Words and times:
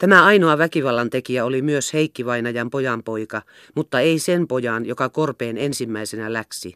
Tämä 0.00 0.24
ainoa 0.24 0.58
väkivallan 0.58 1.10
tekijä 1.10 1.44
oli 1.44 1.62
myös 1.62 1.92
Heikki 1.92 2.26
Vainajan 2.26 2.70
pojanpoika, 2.70 3.42
mutta 3.74 4.00
ei 4.00 4.18
sen 4.18 4.48
pojan, 4.48 4.86
joka 4.86 5.08
korpeen 5.08 5.58
ensimmäisenä 5.58 6.32
läksi. 6.32 6.74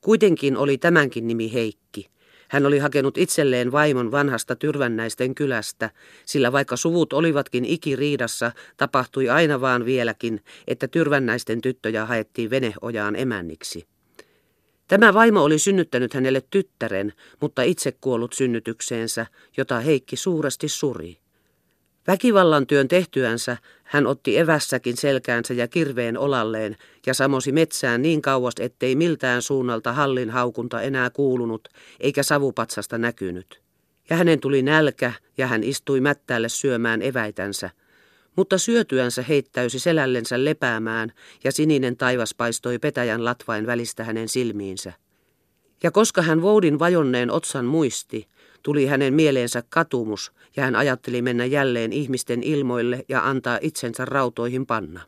Kuitenkin 0.00 0.56
oli 0.56 0.78
tämänkin 0.78 1.26
nimi 1.26 1.52
Heikki. 1.52 2.08
Hän 2.48 2.66
oli 2.66 2.78
hakenut 2.78 3.18
itselleen 3.18 3.72
vaimon 3.72 4.10
vanhasta 4.10 4.56
tyrvännäisten 4.56 5.34
kylästä, 5.34 5.90
sillä 6.26 6.52
vaikka 6.52 6.76
suvut 6.76 7.12
olivatkin 7.12 7.64
ikiriidassa, 7.64 8.52
tapahtui 8.76 9.28
aina 9.28 9.60
vaan 9.60 9.84
vieläkin, 9.84 10.40
että 10.66 10.88
tyrvännäisten 10.88 11.60
tyttöjä 11.60 12.06
haettiin 12.06 12.50
veneojaan 12.50 13.16
emänniksi. 13.16 13.86
Tämä 14.88 15.14
vaimo 15.14 15.42
oli 15.42 15.58
synnyttänyt 15.58 16.14
hänelle 16.14 16.42
tyttären, 16.50 17.12
mutta 17.40 17.62
itse 17.62 17.92
kuollut 18.00 18.32
synnytykseensä, 18.32 19.26
jota 19.56 19.80
Heikki 19.80 20.16
suuresti 20.16 20.68
suri. 20.68 21.21
Väkivallan 22.06 22.66
työn 22.66 22.88
tehtyänsä 22.88 23.56
hän 23.82 24.06
otti 24.06 24.38
evässäkin 24.38 24.96
selkäänsä 24.96 25.54
ja 25.54 25.68
kirveen 25.68 26.18
olalleen 26.18 26.76
ja 27.06 27.14
samosi 27.14 27.52
metsään 27.52 28.02
niin 28.02 28.22
kauas, 28.22 28.54
ettei 28.60 28.96
miltään 28.96 29.42
suunnalta 29.42 29.92
hallin 29.92 30.30
haukunta 30.30 30.80
enää 30.80 31.10
kuulunut 31.10 31.68
eikä 32.00 32.22
savupatsasta 32.22 32.98
näkynyt. 32.98 33.62
Ja 34.10 34.16
hänen 34.16 34.40
tuli 34.40 34.62
nälkä 34.62 35.12
ja 35.38 35.46
hän 35.46 35.62
istui 35.62 36.00
mättäälle 36.00 36.48
syömään 36.48 37.02
eväitänsä. 37.02 37.70
Mutta 38.36 38.58
syötyänsä 38.58 39.24
heittäysi 39.28 39.78
selällensä 39.78 40.44
lepäämään 40.44 41.12
ja 41.44 41.52
sininen 41.52 41.96
taivas 41.96 42.34
paistoi 42.34 42.78
petäjän 42.78 43.24
latvain 43.24 43.66
välistä 43.66 44.04
hänen 44.04 44.28
silmiinsä. 44.28 44.92
Ja 45.82 45.90
koska 45.90 46.22
hän 46.22 46.42
voudin 46.42 46.78
vajonneen 46.78 47.30
otsan 47.30 47.64
muisti, 47.64 48.28
Tuli 48.62 48.86
hänen 48.86 49.14
mieleensä 49.14 49.62
katumus 49.68 50.32
ja 50.56 50.64
hän 50.64 50.76
ajatteli 50.76 51.22
mennä 51.22 51.44
jälleen 51.44 51.92
ihmisten 51.92 52.42
ilmoille 52.42 53.04
ja 53.08 53.28
antaa 53.28 53.58
itsensä 53.60 54.04
rautoihin 54.04 54.66
panna. 54.66 55.00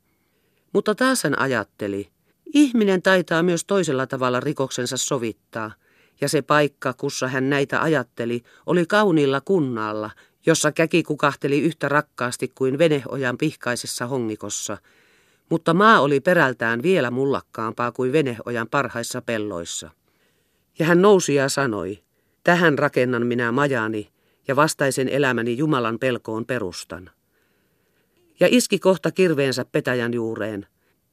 Mutta 0.72 0.94
taas 0.94 1.24
hän 1.24 1.38
ajatteli, 1.38 2.08
ihminen 2.55 3.02
taitaa 3.02 3.42
myös 3.42 3.64
toisella 3.64 4.06
tavalla 4.06 4.41
rikoksensa 4.41 4.97
sovittaa, 4.97 5.70
ja 6.20 6.28
se 6.28 6.42
paikka, 6.42 6.92
kussa 6.92 7.28
hän 7.28 7.50
näitä 7.50 7.82
ajatteli, 7.82 8.42
oli 8.66 8.86
kauniilla 8.86 9.41
kunnalla, 9.41 10.10
jossa 10.47 10.72
käki 10.72 11.02
kukahteli 11.02 11.60
yhtä 11.60 11.88
rakkaasti 11.88 12.52
kuin 12.55 12.78
veneojan 12.78 13.38
pihkaisessa 13.38 14.06
hongikossa, 14.06 14.78
mutta 15.50 15.75
maa 15.75 16.00
oli 16.00 16.20
perältään 16.20 16.82
vielä 16.82 17.10
mullakkaampaa 17.10 17.92
kuin 17.92 18.12
veneojan 18.12 18.69
parhaissa 18.69 19.22
pelloissa. 19.22 19.91
Ja 20.78 20.86
hän 20.86 21.02
nousi 21.02 21.34
ja 21.34 21.48
sanoi, 21.48 22.02
Tähän 22.45 22.78
rakennan 22.78 23.27
minä 23.27 23.53
majani 23.53 24.09
ja 24.48 24.56
vastaisen 24.56 25.09
elämäni 25.09 25.56
Jumalan 25.56 25.98
pelkoon 25.98 26.47
perustan. 26.47 27.11
Ja 28.41 28.48
iski 28.50 28.78
kohta 28.78 29.11
kirveensä 29.11 29.64
petäjän 29.64 30.14
juureen, 30.14 30.67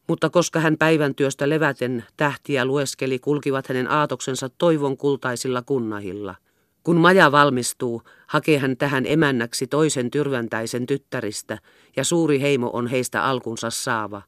mutta 0.07 0.29
koska 0.29 0.59
hän 0.59 0.77
päivän 0.77 1.15
työstä 1.15 1.49
leväten 1.49 2.03
tähtiä 2.17 2.65
lueskeli, 2.65 3.19
kulkivat 3.19 3.67
hänen 3.67 3.91
aatoksensa 3.91 4.49
toivon 4.49 4.97
kultaisilla 4.97 5.61
kunnahilla. 5.61 6.35
Kun 6.83 6.97
maja 6.97 7.31
valmistuu, 7.31 8.01
hakee 8.27 8.57
hän 8.57 8.77
tähän 8.77 9.05
emännäksi 9.05 9.67
toisen 9.67 10.11
tyrväntäisen 10.11 10.85
tyttäristä, 10.85 11.57
ja 11.95 12.03
suuri 12.03 12.41
heimo 12.41 12.69
on 12.73 12.87
heistä 12.87 13.23
alkunsa 13.23 13.69
saava. 13.69 14.21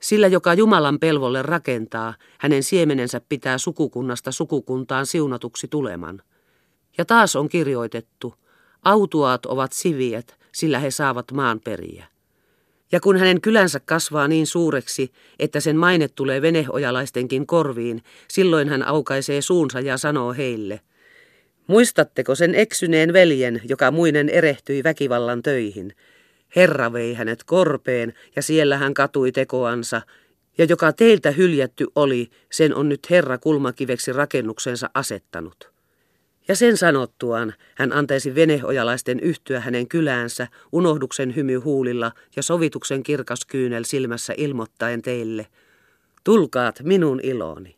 Sillä, 0.00 0.26
joka 0.26 0.54
Jumalan 0.54 0.98
pelvolle 0.98 1.42
rakentaa, 1.42 2.14
hänen 2.38 2.62
siemenensä 2.62 3.20
pitää 3.28 3.58
sukukunnasta 3.58 4.32
sukukuntaan 4.32 5.06
siunatuksi 5.06 5.68
tuleman. 5.68 6.22
Ja 6.98 7.04
taas 7.04 7.36
on 7.36 7.48
kirjoitettu, 7.48 8.34
autuaat 8.82 9.46
ovat 9.46 9.72
siviet, 9.72 10.36
sillä 10.52 10.78
he 10.78 10.90
saavat 10.90 11.32
maan 11.32 11.60
periä. 11.60 12.06
Ja 12.92 13.00
kun 13.00 13.16
hänen 13.16 13.40
kylänsä 13.40 13.80
kasvaa 13.80 14.28
niin 14.28 14.46
suureksi, 14.46 15.12
että 15.38 15.60
sen 15.60 15.76
maine 15.76 16.08
tulee 16.08 16.42
veneojalaistenkin 16.42 17.46
korviin, 17.46 18.02
silloin 18.28 18.68
hän 18.68 18.82
aukaisee 18.82 19.42
suunsa 19.42 19.80
ja 19.80 19.98
sanoo 19.98 20.32
heille, 20.32 20.80
Muistatteko 21.66 22.34
sen 22.34 22.54
eksyneen 22.54 23.12
veljen, 23.12 23.60
joka 23.68 23.90
muinen 23.90 24.28
erehtyi 24.28 24.84
väkivallan 24.84 25.42
töihin? 25.42 25.92
Herra 26.56 26.92
vei 26.92 27.14
hänet 27.14 27.44
korpeen 27.44 28.14
ja 28.36 28.42
siellä 28.42 28.76
hän 28.76 28.94
katui 28.94 29.32
tekoansa, 29.32 30.02
ja 30.58 30.64
joka 30.64 30.92
teiltä 30.92 31.30
hyljätty 31.30 31.86
oli, 31.94 32.30
sen 32.50 32.74
on 32.74 32.88
nyt 32.88 33.10
Herra 33.10 33.38
kulmakiveksi 33.38 34.12
rakennuksensa 34.12 34.90
asettanut. 34.94 35.71
Ja 36.48 36.56
sen 36.56 36.76
sanottuaan 36.76 37.54
hän 37.74 37.92
antaisi 37.92 38.34
veneojalaisten 38.34 39.20
yhtyä 39.20 39.60
hänen 39.60 39.88
kyläänsä 39.88 40.48
unohduksen 40.72 41.36
hymy 41.36 41.56
huulilla 41.56 42.12
ja 42.36 42.42
sovituksen 42.42 43.02
kirkas 43.02 43.44
kyynel 43.44 43.84
silmässä 43.84 44.34
ilmoittaen 44.36 45.02
teille, 45.02 45.46
tulkaat 46.24 46.80
minun 46.82 47.20
iloni. 47.22 47.76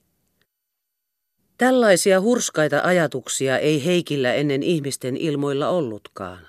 Tällaisia 1.59 2.21
hurskaita 2.21 2.81
ajatuksia 2.85 3.59
ei 3.59 3.85
Heikillä 3.85 4.35
ennen 4.35 4.63
ihmisten 4.63 5.17
ilmoilla 5.17 5.69
ollutkaan. 5.69 6.47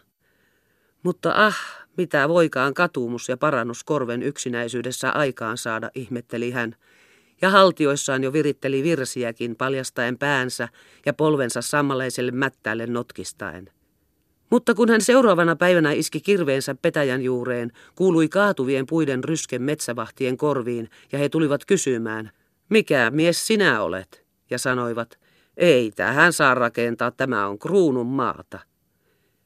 Mutta 1.03 1.31
ah, 1.35 1.57
mitä 1.97 2.29
voikaan 2.29 2.73
katumus 2.73 3.29
ja 3.29 3.37
parannus 3.37 3.83
korven 3.83 4.23
yksinäisyydessä 4.23 5.11
aikaan 5.11 5.57
saada, 5.57 5.91
ihmetteli 5.95 6.51
hän– 6.51 6.75
ja 7.41 7.49
haltioissaan 7.49 8.23
jo 8.23 8.33
viritteli 8.33 8.83
virsiäkin 8.83 9.55
paljastaen 9.55 10.17
päänsä 10.17 10.67
ja 11.05 11.13
polvensa 11.13 11.61
sammaleiselle 11.61 12.31
mättäälle 12.31 12.87
notkistaen. 12.87 13.69
Mutta 14.49 14.73
kun 14.73 14.89
hän 14.89 15.01
seuraavana 15.01 15.55
päivänä 15.55 15.91
iski 15.91 16.21
kirveensä 16.21 16.75
petäjän 16.81 17.21
juureen, 17.21 17.71
kuului 17.95 18.29
kaatuvien 18.29 18.85
puiden 18.85 19.23
rysken 19.23 19.61
metsävahtien 19.61 20.37
korviin 20.37 20.89
ja 21.11 21.19
he 21.19 21.29
tulivat 21.29 21.65
kysymään, 21.65 22.31
mikä 22.69 23.11
mies 23.11 23.47
sinä 23.47 23.81
olet? 23.81 24.25
Ja 24.49 24.57
sanoivat, 24.57 25.19
ei 25.57 25.91
tähän 25.91 26.33
saa 26.33 26.55
rakentaa, 26.55 27.11
tämä 27.11 27.47
on 27.47 27.59
kruunun 27.59 28.07
maata. 28.07 28.59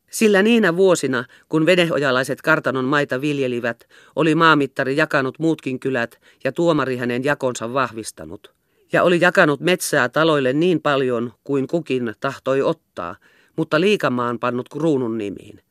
Sillä 0.10 0.44
niinä 0.44 0.76
vuosina, 0.76 1.26
kun 1.50 1.66
veneojalaiset 1.66 2.42
kartanon 2.42 2.86
maita 2.86 3.22
viljelivät, 3.22 3.88
oli 4.16 4.36
maamittari 4.36 4.98
jakanut 4.98 5.40
muutkin 5.40 5.80
kylät 5.80 6.20
ja 6.44 6.52
tuomari 6.52 6.98
hänen 6.98 7.24
jakonsa 7.24 7.74
vahvistanut. 7.74 8.54
Ja 8.94 9.04
oli 9.04 9.22
jakanut 9.22 9.60
metsää 9.60 10.10
taloille 10.10 10.54
niin 10.54 10.82
paljon 10.82 11.34
kuin 11.44 11.68
kukin 11.68 12.14
tahtoi 12.20 12.62
ottaa, 12.62 13.16
mutta 13.56 13.82
liikamaan 13.82 14.40
pannut 14.40 14.70
kruunun 14.70 15.18
nimiin. 15.18 15.62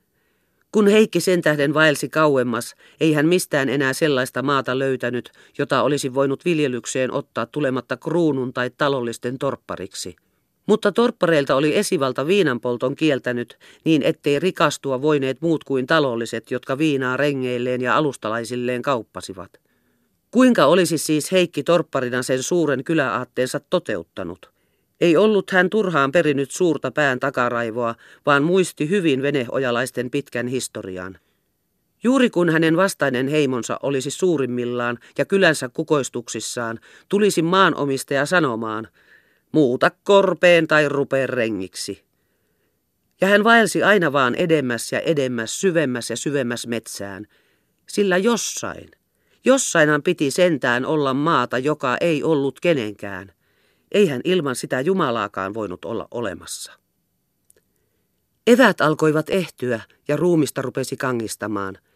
Kun 0.73 0.89
Heikki 0.89 1.21
sen 1.21 1.43
tähden 1.43 1.75
vaelsi 1.75 2.09
kauemmas, 2.09 2.75
ei 3.01 3.13
hän 3.13 3.29
mistään 3.29 3.69
enää 3.69 3.93
sellaista 3.93 4.43
maata 4.43 4.79
löytänyt, 4.79 5.31
jota 5.59 5.83
olisi 5.83 6.15
voinut 6.15 6.45
viljelykseen 6.45 7.13
ottaa 7.13 7.47
tulematta 7.47 7.97
kruunun 7.97 8.53
tai 8.53 8.71
talollisten 8.79 9.39
torppariksi. 9.39 10.17
Mutta 10.69 10.93
torppareilta 10.93 11.55
oli 11.55 11.77
esivalta 11.77 12.27
viinanpolton 12.27 12.97
kieltänyt, 12.97 13.59
niin 13.85 14.03
ettei 14.03 14.39
rikastua 14.39 15.03
voineet 15.03 15.41
muut 15.41 15.65
kuin 15.65 15.87
talolliset, 15.87 16.51
jotka 16.51 16.79
viinaa 16.79 17.17
rengeilleen 17.17 17.81
ja 17.81 17.97
alustalaisilleen 17.97 18.83
kauppasivat. 18.83 19.51
Kuinka 20.31 20.67
olisi 20.67 20.99
siis 20.99 21.33
Heikki 21.33 21.63
torpparina 21.63 22.23
sen 22.23 22.43
suuren 22.43 22.85
kyläaatteensa 22.85 23.61
toteuttanut? 23.71 24.51
Ei 25.01 25.17
ollut 25.17 25.51
hän 25.51 25.71
turhaan 25.71 26.13
perinyt 26.13 26.51
suurta 26.51 26.91
pään 26.91 27.21
takaraivoa, 27.21 27.95
vaan 28.27 28.43
muisti 28.43 28.89
hyvin 28.89 29.23
veneojalaisten 29.23 30.11
pitkän 30.11 30.47
historian. 30.47 31.19
Juuri 32.03 32.31
kun 32.31 32.51
hänen 32.51 32.77
vastainen 32.77 33.29
heimonsa 33.29 33.79
olisi 33.83 34.11
suurimmillaan 34.11 34.99
ja 35.19 35.25
kylänsä 35.25 35.69
kukoistuksissaan, 35.69 36.79
tulisi 37.09 37.43
maanomistaja 37.43 38.27
sanomaan– 38.27 38.89
muuta 39.53 39.91
korpeen 40.05 40.69
tai 40.69 40.89
rupeen 40.89 41.29
rengiksi. 41.29 42.05
Ja 43.21 43.29
hän 43.29 43.45
vaelsi 43.45 43.83
aina 43.83 44.13
vaan 44.13 44.35
edemmäs 44.35 44.93
ja 44.93 45.01
edemmäs, 45.01 45.61
syvemmäs 45.61 46.11
ja 46.11 46.17
syvemmäs 46.17 46.67
metsään, 46.67 47.27
sillä 47.89 48.17
jossain, 48.17 48.91
jossainhan 49.45 50.03
piti 50.03 50.31
sentään 50.31 50.87
olla 50.87 51.15
maata, 51.15 51.59
joka 51.59 51.97
ei 52.01 52.23
ollut 52.23 52.61
kenenkään. 52.61 53.33
Eihän 53.93 54.21
ilman 54.25 54.57
sitä 54.57 54.81
Jumalaakaan 54.81 55.55
voinut 55.55 55.85
olla 55.85 56.09
olemassa. 56.11 56.73
Evät 58.47 58.81
alkoivat 58.81 59.31
ehtyä 59.31 59.81
ja 60.09 60.17
ruumista 60.17 60.63
rupesi 60.63 60.97
kangistamaan– 60.97 61.79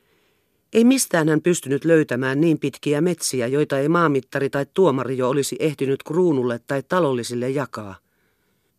ei 0.73 0.85
mistään 0.85 1.29
hän 1.29 1.43
pystynyt 1.43 1.85
löytämään 1.85 2.41
niin 2.41 2.59
pitkiä 2.59 3.01
metsiä, 3.01 3.47
joita 3.47 3.79
ei 3.79 3.89
maamittari 3.89 4.51
tai 4.51 4.67
tuomari 4.75 5.17
jo 5.17 5.29
olisi 5.29 5.57
ehtinyt 5.59 6.03
kruunulle 6.03 6.61
tai 6.67 6.83
talollisille 6.89 7.51
jakaa. 7.51 7.95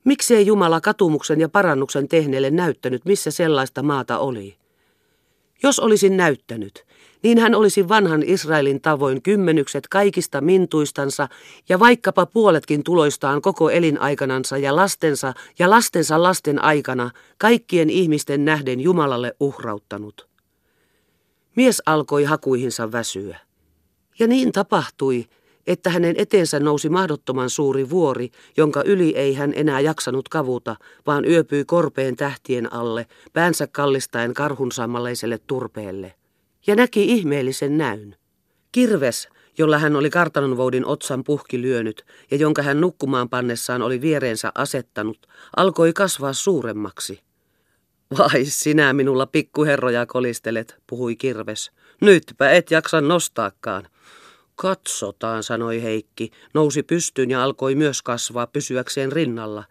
Miksei 0.03 0.45
Jumala 0.45 0.81
katumuksen 0.81 1.39
ja 1.39 1.49
parannuksen 1.49 2.07
tehneelle 2.07 2.51
näyttänyt, 2.51 3.05
missä 3.05 3.31
sellaista 3.31 3.83
maata 3.83 4.17
oli? 4.17 4.55
Jos 5.63 5.79
olisin 5.79 6.17
näyttänyt, 6.17 6.85
niin 7.23 7.37
hän 7.37 7.55
olisi 7.55 7.89
vanhan 7.89 8.23
Israelin 8.25 8.81
tavoin 8.81 9.21
kymmenykset 9.21 9.87
kaikista 9.87 10.41
mintuistansa 10.41 11.27
ja 11.69 11.79
vaikkapa 11.79 12.25
puoletkin 12.25 12.83
tuloistaan 12.83 13.41
koko 13.41 13.69
elinaikanansa 13.69 14.57
ja 14.57 14.75
lastensa 14.75 15.33
ja 15.59 15.69
lastensa 15.69 16.23
lasten 16.23 16.63
aikana 16.63 17.11
kaikkien 17.37 17.89
ihmisten 17.89 18.45
nähden 18.45 18.79
Jumalalle 18.79 19.35
uhrauttanut. 19.39 20.32
Mies 21.55 21.81
alkoi 21.85 22.23
hakuihinsa 22.23 22.91
väsyä. 22.91 23.39
Ja 24.19 24.27
niin 24.27 24.51
tapahtui, 24.51 25.25
että 25.67 25.89
hänen 25.89 26.15
eteensä 26.17 26.59
nousi 26.59 26.89
mahdottoman 26.89 27.49
suuri 27.49 27.89
vuori, 27.89 28.29
jonka 28.57 28.83
yli 28.85 29.15
ei 29.15 29.33
hän 29.33 29.53
enää 29.55 29.79
jaksanut 29.79 30.29
kavuta, 30.29 30.75
vaan 31.07 31.25
yöpyi 31.25 31.65
korpeen 31.65 32.15
tähtien 32.15 32.73
alle, 32.73 33.07
päänsä 33.33 33.67
kallistaen 33.67 34.33
karhunsammalleiselle 34.33 35.39
turpeelle. 35.47 36.13
Ja 36.67 36.75
näki 36.75 37.05
ihmeellisen 37.05 37.77
näyn. 37.77 38.15
Kirves, 38.71 39.27
jolla 39.57 39.77
hän 39.77 39.95
oli 39.95 40.09
kartanonvoudin 40.09 40.85
otsan 40.85 41.23
puhki 41.23 41.61
lyönyt 41.61 42.05
ja 42.31 42.37
jonka 42.37 42.61
hän 42.61 42.81
nukkumaan 42.81 43.29
pannessaan 43.29 43.81
oli 43.81 44.01
viereensä 44.01 44.51
asettanut, 44.55 45.27
alkoi 45.57 45.93
kasvaa 45.93 46.33
suuremmaksi. 46.33 47.19
Vai 48.17 48.45
sinä 48.45 48.93
minulla 48.93 49.25
pikkuherroja 49.25 50.05
kolistelet, 50.05 50.75
puhui 50.87 51.15
Kirves. 51.15 51.71
Nytpä 52.01 52.51
et 52.51 52.71
jaksa 52.71 53.01
nostaakaan. 53.01 53.87
Katsotaan, 54.55 55.43
sanoi 55.43 55.83
Heikki, 55.83 56.31
nousi 56.53 56.83
pystyyn 56.83 57.31
ja 57.31 57.43
alkoi 57.43 57.75
myös 57.75 58.01
kasvaa 58.01 58.47
pysyäkseen 58.47 59.11
rinnalla. 59.11 59.63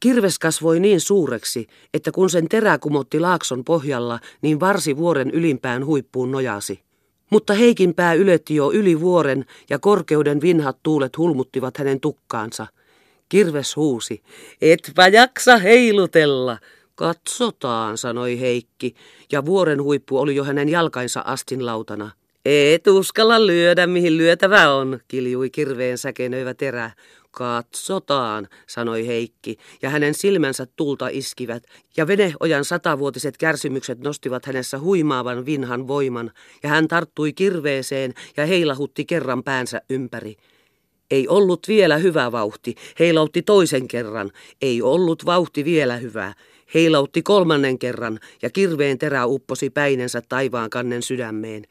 Kirves 0.00 0.38
kasvoi 0.38 0.80
niin 0.80 1.00
suureksi, 1.00 1.66
että 1.94 2.12
kun 2.12 2.30
sen 2.30 2.48
terä 2.48 2.78
kumotti 2.78 3.20
laakson 3.20 3.64
pohjalla, 3.64 4.20
niin 4.42 4.60
varsi 4.60 4.96
vuoren 4.96 5.30
ylimpään 5.30 5.86
huippuun 5.86 6.30
nojasi. 6.30 6.80
Mutta 7.30 7.54
Heikin 7.54 7.94
pää 7.94 8.14
yletti 8.14 8.54
jo 8.54 8.72
yli 8.72 9.00
vuoren 9.00 9.44
ja 9.70 9.78
korkeuden 9.78 10.40
vinhat 10.40 10.78
tuulet 10.82 11.18
hulmuttivat 11.18 11.76
hänen 11.76 12.00
tukkaansa. 12.00 12.66
Kirves 13.28 13.76
huusi, 13.76 14.22
etpä 14.60 15.08
jaksa 15.08 15.56
heilutella. 15.56 16.58
Katsotaan, 16.94 17.98
sanoi 17.98 18.40
Heikki, 18.40 18.94
ja 19.32 19.44
vuoren 19.44 19.82
huippu 19.82 20.18
oli 20.18 20.36
jo 20.36 20.44
hänen 20.44 20.68
jalkainsa 20.68 21.20
astin 21.20 21.66
lautana. 21.66 22.10
Et 22.44 22.86
uskalla 22.86 23.46
lyödä, 23.46 23.86
mihin 23.86 24.18
lyötävä 24.18 24.74
on, 24.74 25.00
kiljui 25.08 25.50
kirveen 25.50 25.98
säkenöivä 25.98 26.54
terä. 26.54 26.90
Katsotaan, 27.30 28.48
sanoi 28.66 29.06
Heikki, 29.06 29.56
ja 29.82 29.90
hänen 29.90 30.14
silmänsä 30.14 30.66
tulta 30.76 31.08
iskivät, 31.08 31.62
ja 31.96 32.06
veneojan 32.06 32.64
satavuotiset 32.64 33.36
kärsimykset 33.36 33.98
nostivat 33.98 34.46
hänessä 34.46 34.78
huimaavan 34.78 35.46
vinhan 35.46 35.88
voiman, 35.88 36.30
ja 36.62 36.68
hän 36.68 36.88
tarttui 36.88 37.32
kirveeseen 37.32 38.14
ja 38.36 38.46
heilahutti 38.46 39.04
kerran 39.04 39.42
päänsä 39.42 39.80
ympäri. 39.90 40.36
Ei 41.10 41.28
ollut 41.28 41.68
vielä 41.68 41.96
hyvä 41.96 42.32
vauhti, 42.32 42.74
heilautti 42.98 43.42
toisen 43.42 43.88
kerran, 43.88 44.30
ei 44.62 44.82
ollut 44.82 45.26
vauhti 45.26 45.64
vielä 45.64 45.96
hyvä. 45.96 46.34
Heilautti 46.74 47.22
kolmannen 47.22 47.78
kerran, 47.78 48.20
ja 48.42 48.50
kirveen 48.50 48.98
terä 48.98 49.26
upposi 49.26 49.70
päinensä 49.70 50.22
taivaan 50.28 50.70
kannen 50.70 51.02
sydämeen. 51.02 51.64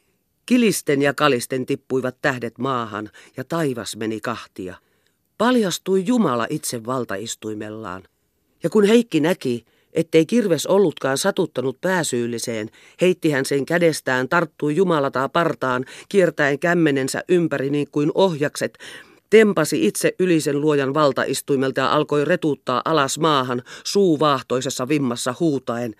Kilisten 0.45 1.01
ja 1.01 1.13
kalisten 1.13 1.65
tippuivat 1.65 2.17
tähdet 2.21 2.57
maahan, 2.57 3.09
ja 3.37 3.43
taivas 3.43 3.95
meni 3.95 4.19
kahtia. 4.19 4.75
Paljastui 5.37 6.03
Jumala 6.05 6.47
itse 6.49 6.85
valtaistuimellaan. 6.85 8.03
Ja 8.63 8.69
kun 8.69 8.83
Heikki 8.83 9.19
näki, 9.19 9.65
ettei 9.93 10.25
kirves 10.25 10.65
ollutkaan 10.65 11.17
satuttanut 11.17 11.81
pääsyylliseen, 11.81 12.69
heitti 13.01 13.31
hän 13.31 13.45
sen 13.45 13.65
kädestään, 13.65 14.29
tarttui 14.29 14.75
Jumalataa 14.75 15.29
partaan, 15.29 15.85
kiertäen 16.09 16.59
kämmenensä 16.59 17.23
ympäri 17.29 17.69
niin 17.69 17.87
kuin 17.91 18.11
ohjakset, 18.13 18.77
tempasi 19.33 19.87
itse 19.87 20.15
ylisen 20.19 20.61
luojan 20.61 20.93
valtaistuimelta 20.93 21.81
ja 21.81 21.93
alkoi 21.93 22.25
retuuttaa 22.25 22.81
alas 22.85 23.19
maahan 23.19 23.61
suu 23.83 24.19
vaahtoisessa 24.19 24.87
vimmassa 24.87 25.35
huutaen. 25.39 25.95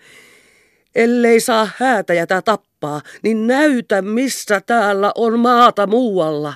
Ellei 0.94 1.40
saa 1.40 1.68
häätäjätä 1.76 2.42
tappaa, 2.42 3.00
niin 3.22 3.46
näytä 3.46 4.02
missä 4.02 4.60
täällä 4.60 5.12
on 5.14 5.38
maata 5.38 5.86
muualla. 5.86 6.54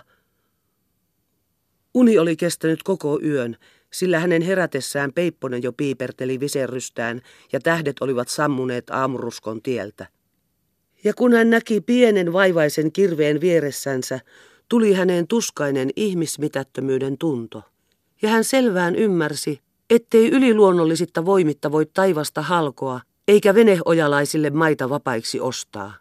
Uni 1.94 2.18
oli 2.18 2.36
kestänyt 2.36 2.82
koko 2.82 3.20
yön, 3.24 3.56
sillä 3.92 4.18
hänen 4.18 4.42
herätessään 4.42 5.12
Peipponen 5.12 5.62
jo 5.62 5.72
piiperteli 5.72 6.40
viserrystään 6.40 7.20
ja 7.52 7.60
tähdet 7.60 7.96
olivat 8.00 8.28
sammuneet 8.28 8.90
aamuruskon 8.90 9.62
tieltä. 9.62 10.06
Ja 11.04 11.14
kun 11.14 11.32
hän 11.32 11.50
näki 11.50 11.80
pienen 11.80 12.32
vaivaisen 12.32 12.92
kirveen 12.92 13.40
vieressänsä, 13.40 14.20
tuli 14.68 14.92
häneen 14.92 15.26
tuskainen 15.26 15.90
ihmismitättömyyden 15.96 17.18
tunto. 17.18 17.62
Ja 18.22 18.28
hän 18.28 18.44
selvään 18.44 18.96
ymmärsi, 18.96 19.60
ettei 19.90 20.28
yliluonnollisista 20.28 21.24
voimitta 21.24 21.72
voi 21.72 21.86
taivasta 21.86 22.42
halkoa, 22.42 23.00
eikä 23.28 23.54
veneojalaisille 23.54 24.50
maita 24.50 24.90
vapaiksi 24.90 25.40
ostaa. 25.40 25.94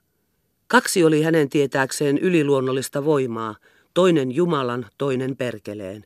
Kaksi 0.67 1.03
oli 1.03 1.21
hänen 1.21 1.49
tietääkseen 1.49 2.17
yliluonnollista 2.17 3.05
voimaa, 3.05 3.55
toinen 3.93 4.31
Jumalan, 4.31 4.85
toinen 4.97 5.37
perkeleen. 5.37 6.05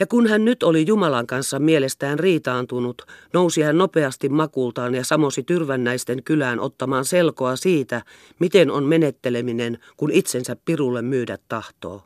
Ja 0.00 0.06
kun 0.06 0.26
hän 0.26 0.44
nyt 0.44 0.62
oli 0.62 0.86
Jumalan 0.86 1.26
kanssa 1.26 1.58
mielestään 1.58 2.18
riitaantunut, 2.18 3.02
nousi 3.32 3.62
hän 3.62 3.78
nopeasti 3.78 4.28
makultaan 4.28 4.94
ja 4.94 5.04
samosi 5.04 5.42
tyrvännäisten 5.42 6.22
kylään 6.22 6.60
ottamaan 6.60 7.04
selkoa 7.04 7.56
siitä, 7.56 8.02
miten 8.38 8.70
on 8.70 8.84
menetteleminen, 8.84 9.78
kun 9.96 10.10
itsensä 10.10 10.56
pirulle 10.64 11.02
myydä 11.02 11.38
tahtoo. 11.48 12.02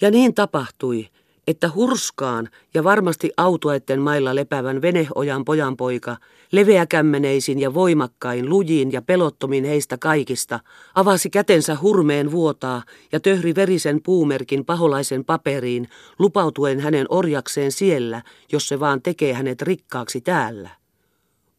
Ja 0.00 0.10
niin 0.10 0.34
tapahtui, 0.34 1.08
että 1.48 1.70
hurskaan 1.74 2.48
ja 2.74 2.84
varmasti 2.84 3.30
autuaitten 3.36 4.00
mailla 4.00 4.34
lepävän 4.34 4.82
veneojan 4.82 5.44
pojanpoika, 5.44 6.16
leveäkämmeneisin 6.52 7.58
ja 7.60 7.74
voimakkain, 7.74 8.48
lujiin 8.48 8.92
ja 8.92 9.02
pelottomin 9.02 9.64
heistä 9.64 9.98
kaikista, 9.98 10.60
avasi 10.94 11.30
kätensä 11.30 11.76
hurmeen 11.82 12.30
vuotaa 12.30 12.82
ja 13.12 13.20
töhri 13.20 13.54
verisen 13.54 14.02
puumerkin 14.02 14.64
paholaisen 14.64 15.24
paperiin, 15.24 15.88
lupautuen 16.18 16.80
hänen 16.80 17.06
orjakseen 17.08 17.72
siellä, 17.72 18.22
jos 18.52 18.68
se 18.68 18.80
vaan 18.80 19.02
tekee 19.02 19.32
hänet 19.32 19.62
rikkaaksi 19.62 20.20
täällä. 20.20 20.70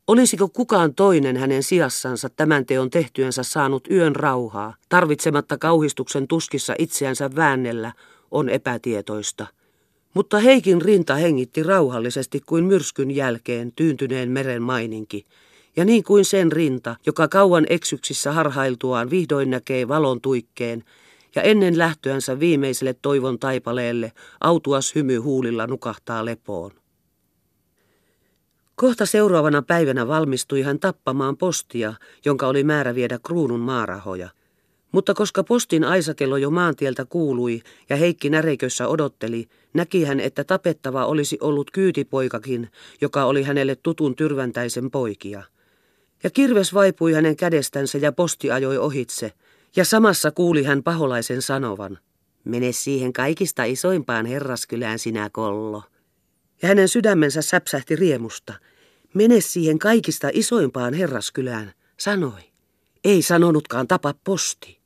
Olisiko 0.08 0.50
kukaan 0.50 0.96
toinen 0.96 1.38
hänen 1.38 1.64
sijassansa 1.64 2.30
tämän 2.30 2.66
teon 2.66 2.90
tehtyensä 2.90 3.44
saanut 3.44 3.88
yön 3.92 4.16
rauhaa, 4.16 4.76
tarvitsematta 4.90 5.58
kauhistuksen 5.58 6.28
tuskissa 6.28 6.76
itseänsä 6.80 7.30
väännellä, 7.36 7.92
on 8.32 8.50
epätietoista– 8.50 9.48
mutta 10.14 10.40
Heikin 10.40 10.82
rinta 10.82 11.16
hengitti 11.16 11.64
rauhallisesti 11.64 12.42
kuin 12.46 12.66
myrskyn 12.66 13.12
jälkeen 13.12 13.72
tyyntyneen 13.76 14.32
meren 14.32 14.62
maininki, 14.62 15.26
ja 15.76 15.86
niin 15.86 16.04
kuin 16.04 16.26
sen 16.26 16.52
rinta, 16.52 16.96
joka 17.06 17.28
kauan 17.28 17.66
eksyksissä 17.70 18.32
harhailtuaan 18.32 19.10
vihdoin 19.10 19.50
näkee 19.50 19.88
valon 19.88 20.22
tuikkeen, 20.22 20.84
ja 21.36 21.42
ennen 21.42 21.78
lähtöänsä 21.78 22.40
viimeiselle 22.40 22.96
toivon 23.02 23.40
taipaleelle 23.40 24.12
autuas 24.42 24.96
hymy 24.96 25.18
huulilla 25.18 25.68
nukahtaa 25.68 26.26
lepoon. 26.26 26.72
Kohta 28.76 29.06
seuraavana 29.06 29.62
päivänä 29.62 30.08
valmistui 30.08 30.62
hän 30.62 30.80
tappamaan 30.80 31.38
postia, 31.38 31.94
jonka 32.26 32.48
oli 32.48 32.64
määrä 32.64 32.96
viedä 32.96 33.20
kruunun 33.26 33.60
maarahoja. 33.60 34.30
Mutta 34.92 35.14
koska 35.14 35.44
postin 35.44 35.84
aisakello 35.84 36.38
jo 36.38 36.50
maantieltä 36.50 37.06
kuului 37.06 37.62
ja 37.90 37.96
Heikki 37.96 38.30
näreikössä 38.30 38.88
odotteli, 38.88 39.48
näki 39.74 40.04
hän, 40.04 40.20
että 40.20 40.44
tapettava 40.44 41.06
olisi 41.06 41.38
ollut 41.42 41.72
kyytipoikakin, 41.72 42.72
joka 43.02 43.26
oli 43.26 43.44
hänelle 43.44 43.76
tutun 43.76 44.16
tyrväntäisen 44.16 44.92
poikia. 44.92 45.44
Ja 46.24 46.30
kirves 46.30 46.74
vaipui 46.74 47.14
hänen 47.14 47.36
kädestänsä 47.36 47.98
ja 47.98 48.12
posti 48.12 48.52
ajoi 48.52 48.78
ohitse, 48.78 49.32
ja 49.76 49.86
samassa 49.86 50.32
kuuli 50.32 50.64
hän 50.64 50.84
paholaisen 50.84 51.42
sanovan, 51.42 51.98
mene 52.44 52.72
siihen 52.72 53.14
kaikista 53.14 53.64
isoimpaan 53.64 54.26
herraskylään 54.26 55.00
sinä 55.00 55.30
kollo. 55.32 55.84
Ja 56.62 56.68
hänen 56.68 56.88
sydämensä 56.88 57.42
säpsähti 57.42 57.96
riemusta, 57.96 58.54
mene 59.14 59.42
siihen 59.42 59.80
kaikista 59.80 60.30
isoimpaan 60.34 60.94
herraskylään, 60.94 61.74
sanoi. 61.98 62.42
Ei 63.04 63.22
sanonutkaan 63.22 63.88
tapa 63.88 64.14
posti. 64.24 64.79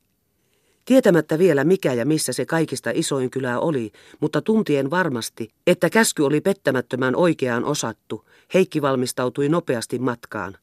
Tietämättä 0.84 1.38
vielä 1.38 1.64
mikä 1.64 1.92
ja 1.92 2.06
missä 2.06 2.32
se 2.32 2.46
kaikista 2.46 2.90
isoin 2.94 3.30
kylä 3.30 3.58
oli, 3.58 3.92
mutta 4.20 4.42
tuntien 4.42 4.90
varmasti, 4.90 5.50
että 5.66 5.90
käsky 5.90 6.22
oli 6.22 6.40
pettämättömän 6.40 7.16
oikeaan 7.16 7.64
osattu, 7.64 8.24
Heikki 8.54 8.82
valmistautui 8.82 9.48
nopeasti 9.48 9.98
matkaan. 9.98 10.56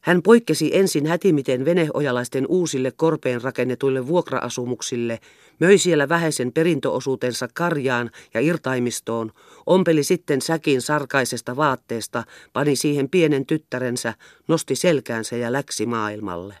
Hän 0.00 0.22
poikkesi 0.22 0.76
ensin 0.76 1.06
hätimiten 1.06 1.64
veneojalaisten 1.64 2.46
uusille 2.46 2.92
korpeen 2.96 3.42
rakennetuille 3.42 4.06
vuokraasumuksille, 4.06 5.18
möi 5.60 5.78
siellä 5.78 6.08
vähäisen 6.08 6.52
perintöosuutensa 6.52 7.48
karjaan 7.54 8.10
ja 8.34 8.40
irtaimistoon, 8.40 9.32
ompeli 9.66 10.04
sitten 10.04 10.42
säkin 10.42 10.82
sarkaisesta 10.82 11.56
vaatteesta, 11.56 12.24
pani 12.52 12.76
siihen 12.76 13.08
pienen 13.08 13.46
tyttärensä, 13.46 14.14
nosti 14.48 14.76
selkäänsä 14.76 15.36
ja 15.36 15.52
läksi 15.52 15.86
maailmalle. 15.86 16.54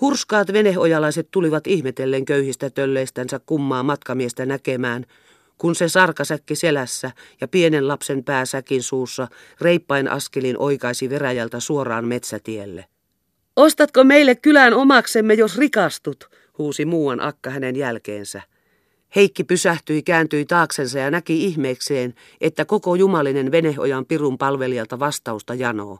Hurskaat 0.00 0.52
veneojalaiset 0.52 1.28
tulivat 1.30 1.66
ihmetellen 1.66 2.24
köyhistä 2.24 2.70
tölleistänsä 2.70 3.40
kummaa 3.46 3.82
matkamiestä 3.82 4.46
näkemään, 4.46 5.04
kun 5.58 5.74
se 5.74 5.88
sarkasäkki 5.88 6.54
selässä 6.54 7.10
ja 7.40 7.48
pienen 7.48 7.88
lapsen 7.88 8.24
pääsäkin 8.24 8.82
suussa 8.82 9.28
reippain 9.60 10.08
askelin 10.08 10.58
oikaisi 10.58 11.10
veräjältä 11.10 11.60
suoraan 11.60 12.04
metsätielle. 12.04 12.84
Ostatko 13.56 14.04
meille 14.04 14.34
kylän 14.34 14.74
omaksemme, 14.74 15.34
jos 15.34 15.58
rikastut, 15.58 16.30
huusi 16.58 16.84
muuan 16.84 17.20
akka 17.20 17.50
hänen 17.50 17.76
jälkeensä. 17.76 18.42
Heikki 19.16 19.44
pysähtyi, 19.44 20.02
kääntyi 20.02 20.44
taaksensa 20.44 20.98
ja 20.98 21.10
näki 21.10 21.44
ihmeekseen, 21.44 22.14
että 22.40 22.64
koko 22.64 22.94
jumalinen 22.94 23.52
venehojan 23.52 24.06
pirun 24.06 24.38
palvelijalta 24.38 24.98
vastausta 24.98 25.54
janoo. 25.54 25.98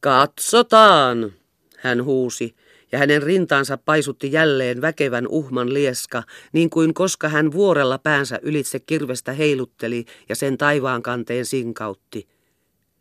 Katsotaan, 0.00 1.32
hän 1.78 2.04
huusi, 2.04 2.54
ja 2.94 2.98
hänen 2.98 3.22
rintaansa 3.22 3.76
paisutti 3.76 4.32
jälleen 4.32 4.80
väkevän 4.80 5.26
uhman 5.28 5.74
lieska, 5.74 6.22
niin 6.52 6.70
kuin 6.70 6.94
koska 6.94 7.28
hän 7.28 7.52
vuorella 7.52 7.98
päänsä 7.98 8.38
ylitse 8.42 8.80
kirvestä 8.80 9.32
heilutteli 9.32 10.04
ja 10.28 10.36
sen 10.36 10.58
taivaan 10.58 11.02
kanteen 11.02 11.46
sinkautti. 11.46 12.28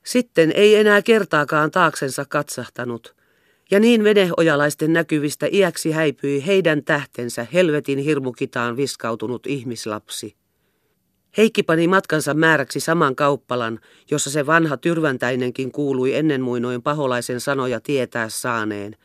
Sitten 0.03 0.51
ei 0.55 0.75
enää 0.75 1.01
kertaakaan 1.01 1.71
taaksensa 1.71 2.25
katsahtanut, 2.25 3.15
ja 3.71 3.79
niin 3.79 4.03
veneojalaisten 4.03 4.93
näkyvistä 4.93 5.47
iäksi 5.51 5.91
häipyi 5.91 6.45
heidän 6.45 6.83
tähtensä 6.83 7.47
helvetin 7.53 8.00
hirmukitaan 8.00 8.77
viskautunut 8.77 9.47
ihmislapsi. 9.47 10.35
Heikki 11.38 11.63
pani 11.63 11.88
matkansa 11.88 12.33
määräksi 12.33 12.79
saman 12.79 13.15
kauppalan, 13.15 13.79
jossa 14.12 14.29
se 14.29 14.45
vanha 14.45 14.77
tyrväntäinenkin 14.77 15.71
kuului 15.71 16.15
ennen 16.15 16.41
muinoin 16.41 16.81
paholaisen 16.81 17.39
sanoja 17.39 17.79
tietää 17.79 18.29
saaneen. 18.29 18.95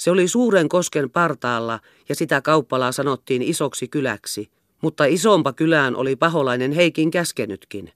Se 0.00 0.10
oli 0.10 0.28
suuren 0.28 0.68
kosken 0.68 1.10
partaalla 1.10 1.80
ja 2.08 2.14
sitä 2.14 2.40
kauppalaa 2.40 2.92
sanottiin 2.92 3.42
isoksi 3.42 3.88
kyläksi, 3.88 4.50
mutta 4.82 5.04
isompa 5.04 5.52
kylään 5.52 5.96
oli 5.96 6.16
paholainen 6.16 6.72
Heikin 6.72 7.10
käskenytkin. 7.10 7.92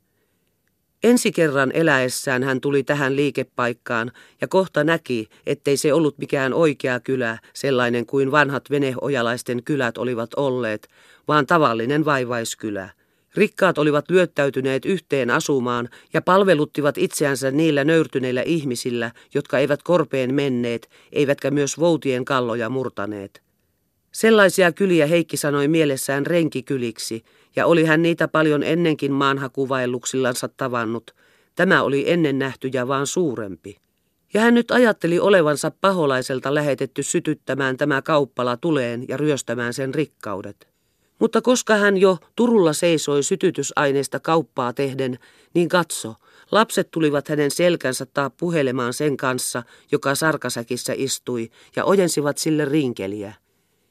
Ensi 1.05 1.33
kerran 1.33 1.73
eläessään 1.75 2.43
hän 2.43 2.61
tuli 2.61 2.83
tähän 2.83 3.17
liikepaikkaan 3.17 4.13
ja 4.41 4.49
kohta 4.49 4.85
näki, 4.85 5.29
ettei 5.47 5.77
se 5.77 5.93
ollut 5.93 6.19
mikään 6.19 6.55
oikea 6.55 7.01
kylä, 7.01 7.39
sellainen 7.53 8.07
kuin 8.07 8.31
vanhat 8.31 8.71
veneojalaisten 8.71 9.63
kylät 9.63 9.99
olivat 9.99 10.35
olleet, 10.35 10.89
vaan 11.29 11.47
tavallinen 11.47 12.05
vaivaiskylä. 12.05 12.89
Rikkaat 13.37 13.79
olivat 13.79 14.11
lyöttäytyneet 14.11 14.85
yhteen 14.85 15.31
asumaan 15.31 15.89
ja 16.13 16.23
palveluttivat 16.23 16.99
itseänsä 16.99 17.51
niillä 17.51 17.85
nöyrtyneillä 17.85 18.43
ihmisillä, 18.43 19.11
jotka 19.35 19.59
eivät 19.59 19.83
korpeen 19.83 20.35
menneet, 20.35 20.91
eivätkä 21.13 21.51
myös 21.51 21.79
voutien 21.79 22.25
kalloja 22.25 22.69
murtaneet. 22.69 23.43
Sellaisia 24.13 24.73
kyliä 24.73 25.07
Heikki 25.07 25.37
sanoi 25.37 25.69
mielessään 25.69 26.27
renkikyliksi, 26.27 27.25
ja 27.57 27.67
oli 27.67 27.85
hän 27.85 28.03
niitä 28.03 28.29
paljon 28.29 28.63
ennenkin 28.63 29.13
maanhakuvaelluksillansa 29.13 30.49
tavannut. 30.49 31.11
Tämä 31.55 31.83
oli 31.83 32.11
ennen 32.11 32.39
nähty 32.39 32.71
ja 32.73 32.89
vaan 32.89 33.07
suurempi. 33.07 33.77
Ja 34.35 34.41
hän 34.41 34.55
nyt 34.55 34.71
ajatteli 34.71 35.19
olevansa 35.19 35.73
paholaiselta 35.81 36.55
lähetetty 36.55 37.03
sytyttämään 37.03 37.77
tämä 37.77 38.03
kauppala 38.03 38.57
tuleen 38.57 39.05
ja 39.09 39.17
ryöstämään 39.17 39.75
sen 39.75 39.95
rikkaudet. 39.95 40.74
Mutta 41.25 41.43
koska 41.43 41.75
hän 41.75 41.97
jo 41.97 42.19
Turulla 42.37 42.73
seisoi 42.73 43.23
sytytysaineista 43.23 44.21
kauppaa 44.21 44.73
tehden, 44.73 45.19
niin 45.55 45.69
katso, 45.69 46.15
lapset 46.53 46.91
tulivat 46.91 47.29
hänen 47.29 47.51
selkänsä 47.51 48.07
taa 48.07 48.31
puhelemaan 48.31 48.93
sen 48.93 49.17
kanssa, 49.17 49.63
joka 49.93 50.15
sarkasäkissä 50.15 50.93
istui, 50.97 51.51
ja 51.77 51.85
ojensivat 51.85 52.39
sille 52.39 52.65
rinkeliä. 52.65 53.35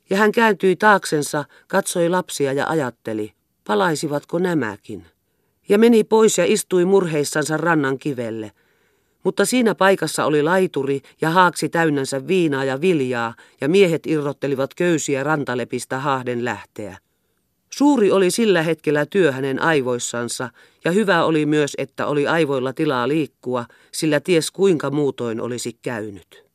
Ja 0.10 0.18
hän 0.18 0.32
kääntyi 0.32 0.76
taaksensa, 0.76 1.46
katsoi 1.68 2.10
lapsia 2.10 2.54
ja 2.54 2.68
ajatteli, 2.68 3.34
palaisivatko 3.68 4.40
nämäkin. 4.40 5.06
Ja 5.70 5.78
meni 5.80 6.04
pois 6.04 6.38
ja 6.38 6.46
istui 6.48 6.86
murheissansa 6.86 7.58
rannan 7.58 8.00
kivelle. 8.00 8.52
Mutta 9.24 9.46
siinä 9.46 9.76
paikassa 9.76 10.26
oli 10.26 10.44
laituri 10.44 11.02
ja 11.22 11.30
haaksi 11.30 11.70
täynnänsä 11.70 12.28
viinaa 12.28 12.64
ja 12.64 12.82
viljaa, 12.82 13.34
ja 13.62 13.70
miehet 13.70 14.08
irrottelivat 14.08 14.74
köysiä 14.74 15.24
rantalepistä 15.24 16.00
haahden 16.00 16.46
lähteä. 16.46 17.03
Suuri 17.78 18.12
oli 18.12 18.32
sillä 18.32 18.62
hetkellä 18.62 19.06
työ 19.06 19.32
hänen 19.32 19.62
aivoissansa, 19.62 20.50
ja 20.86 20.92
hyvä 20.92 21.26
oli 21.26 21.46
myös, 21.46 21.74
että 21.78 22.08
oli 22.08 22.28
aivoilla 22.28 22.74
tilaa 22.74 23.08
liikkua, 23.08 23.66
sillä 23.92 24.20
ties 24.20 24.52
kuinka 24.52 24.92
muutoin 24.92 25.42
olisi 25.42 25.78
käynyt. 25.82 26.46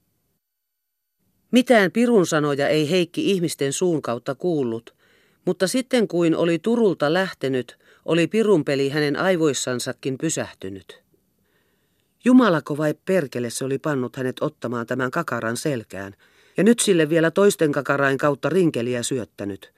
Mitään 1.50 1.92
pirun 1.92 2.26
sanoja 2.26 2.68
ei 2.68 2.90
Heikki 2.90 3.30
ihmisten 3.30 3.72
suun 3.72 4.02
kautta 4.02 4.34
kuullut, 4.34 4.94
mutta 5.44 5.66
sitten 5.66 6.08
kuin 6.08 6.37
oli 6.37 6.58
Turulta 6.58 7.12
lähtenyt, 7.12 7.78
oli 8.04 8.26
pirunpeli 8.26 8.88
hänen 8.88 9.16
aivoissansakin 9.16 10.18
pysähtynyt. 10.18 11.02
Jumalako 12.25 12.76
vai 12.76 12.94
perkele 13.04 13.50
se 13.50 13.64
oli 13.64 13.78
pannut 13.78 14.16
hänet 14.16 14.37
ottamaan 14.40 14.87
tämän 14.87 15.10
kakaran 15.10 15.56
selkään, 15.56 16.14
ja 16.56 16.64
nyt 16.64 16.78
sille 16.80 17.08
vielä 17.08 17.30
toisten 17.30 17.72
kakarain 17.72 18.18
kautta 18.18 18.48
rinkeliä 18.48 19.02
syöttänyt– 19.02 19.72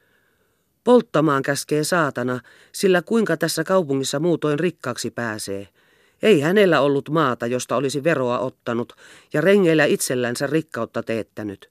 Polttamaan 0.84 1.42
käskee 1.42 1.84
saatana, 1.84 2.40
sillä 2.72 3.02
kuinka 3.02 3.37
tässä 3.37 3.64
kaupungissa 3.64 4.20
muutoin 4.20 4.58
rikkaaksi 4.58 5.10
pääsee. 5.10 5.68
Ei 6.22 6.40
hänellä 6.40 6.80
ollut 6.80 7.08
maata, 7.08 7.46
josta 7.46 7.76
olisi 7.76 8.04
veroa 8.04 8.38
ottanut, 8.38 8.92
ja 9.32 9.40
rengeillä 9.40 9.84
itsellänsä 9.84 10.46
rikkautta 10.46 11.02
teettänyt. 11.02 11.70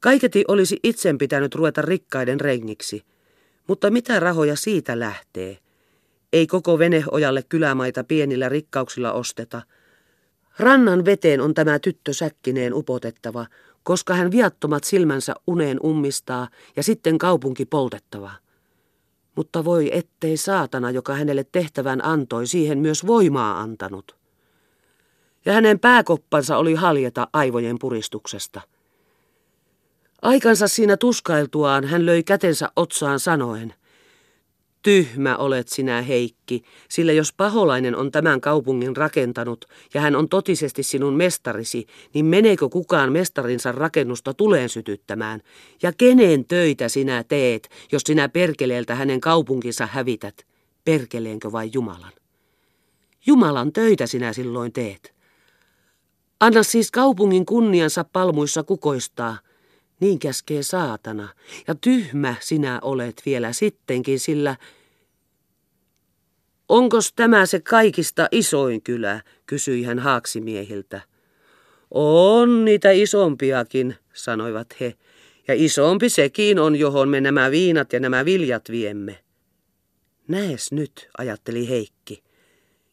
Kaiketi 0.00 0.44
olisi 0.48 0.80
itsen 0.82 1.18
pitänyt 1.18 1.54
ruveta 1.54 1.82
rikkaiden 1.82 2.40
rengiksi. 2.40 3.04
Mutta 3.66 3.90
mitä 3.90 4.20
rahoja 4.20 4.56
siitä 4.56 4.98
lähtee? 4.98 5.58
Ei 6.32 6.46
koko 6.46 6.78
veneojalle 6.78 7.42
kylämaita 7.48 8.04
pienillä 8.04 8.48
rikkauksilla 8.48 9.12
osteta. 9.12 9.62
Rannan 10.58 11.04
veteen 11.04 11.40
on 11.40 11.54
tämä 11.54 11.78
tyttö 11.78 12.12
säkkineen 12.12 12.74
upotettava, 12.74 13.46
koska 13.84 14.14
hän 14.14 14.30
viattomat 14.30 14.84
silmänsä 14.84 15.34
uneen 15.46 15.80
ummistaa 15.84 16.48
ja 16.76 16.82
sitten 16.82 17.18
kaupunki 17.18 17.66
poltettava. 17.66 18.30
Mutta 19.36 19.64
voi 19.64 19.96
ettei 19.96 20.36
saatana, 20.36 20.90
joka 20.90 21.14
hänelle 21.14 21.44
tehtävän 21.52 22.04
antoi, 22.04 22.46
siihen 22.46 22.78
myös 22.78 23.06
voimaa 23.06 23.60
antanut. 23.60 24.16
Ja 25.44 25.52
hänen 25.52 25.78
pääkoppansa 25.78 26.56
oli 26.56 26.74
haljeta 26.74 27.28
aivojen 27.32 27.76
puristuksesta. 27.80 28.60
Aikansa 30.22 30.68
siinä 30.68 30.96
tuskailtuaan 30.96 31.84
hän 31.84 32.06
löi 32.06 32.22
kätensä 32.22 32.68
otsaan 32.76 33.20
sanoen– 33.20 33.74
Tyhmä 34.84 35.36
olet 35.36 35.68
sinä, 35.68 36.02
Heikki, 36.02 36.62
sillä 36.88 37.12
jos 37.12 37.32
paholainen 37.32 37.96
on 37.96 38.10
tämän 38.10 38.40
kaupungin 38.40 38.96
rakentanut 38.96 39.64
ja 39.94 40.00
hän 40.00 40.16
on 40.16 40.28
totisesti 40.28 40.82
sinun 40.82 41.14
mestarisi, 41.14 41.86
niin 42.14 42.26
meneekö 42.26 42.68
kukaan 42.68 43.12
mestarinsa 43.12 43.72
rakennusta 43.72 44.34
tuleen 44.34 44.68
sytyttämään? 44.68 45.40
Ja 45.82 45.92
kenen 45.92 46.44
töitä 46.44 46.88
sinä 46.88 47.24
teet, 47.24 47.68
jos 47.92 48.02
sinä 48.06 48.28
perkeleeltä 48.28 48.94
hänen 48.94 49.20
kaupunkinsa 49.20 49.86
hävität? 49.86 50.46
Perkeleenkö 50.84 51.52
vai 51.52 51.70
Jumalan? 51.72 52.12
Jumalan 53.26 53.72
töitä 53.72 54.06
sinä 54.06 54.32
silloin 54.32 54.72
teet. 54.72 55.14
Anna 56.40 56.62
siis 56.62 56.90
kaupungin 56.90 57.46
kunniansa 57.46 58.04
palmuissa 58.04 58.62
kukoistaa. 58.62 59.38
Niin 60.00 60.18
käskee 60.18 60.62
saatana, 60.62 61.28
ja 61.68 61.74
tyhmä 61.74 62.34
sinä 62.40 62.78
olet 62.82 63.22
vielä 63.26 63.52
sittenkin, 63.52 64.20
sillä... 64.20 64.56
Onkos 66.68 67.12
tämä 67.12 67.46
se 67.46 67.60
kaikista 67.60 68.28
isoin 68.32 68.82
kylä, 68.82 69.20
kysyi 69.46 69.82
hän 69.82 69.98
haaksimiehiltä. 69.98 71.00
On 71.90 72.64
niitä 72.64 72.90
isompiakin, 72.90 73.96
sanoivat 74.12 74.80
he, 74.80 74.94
ja 75.48 75.54
isompi 75.56 76.08
sekin 76.08 76.58
on, 76.58 76.76
johon 76.76 77.08
me 77.08 77.20
nämä 77.20 77.50
viinat 77.50 77.92
ja 77.92 78.00
nämä 78.00 78.24
viljat 78.24 78.70
viemme. 78.70 79.18
Näes 80.28 80.72
nyt, 80.72 81.08
ajatteli 81.18 81.68
Heikki. 81.68 82.22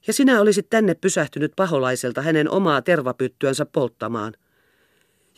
Ja 0.07 0.13
sinä 0.13 0.41
olisit 0.41 0.69
tänne 0.69 0.95
pysähtynyt 0.95 1.51
paholaiselta 1.55 2.21
hänen 2.21 2.49
omaa 2.49 2.81
tervapyttyänsä 2.81 3.65
polttamaan. 3.65 4.33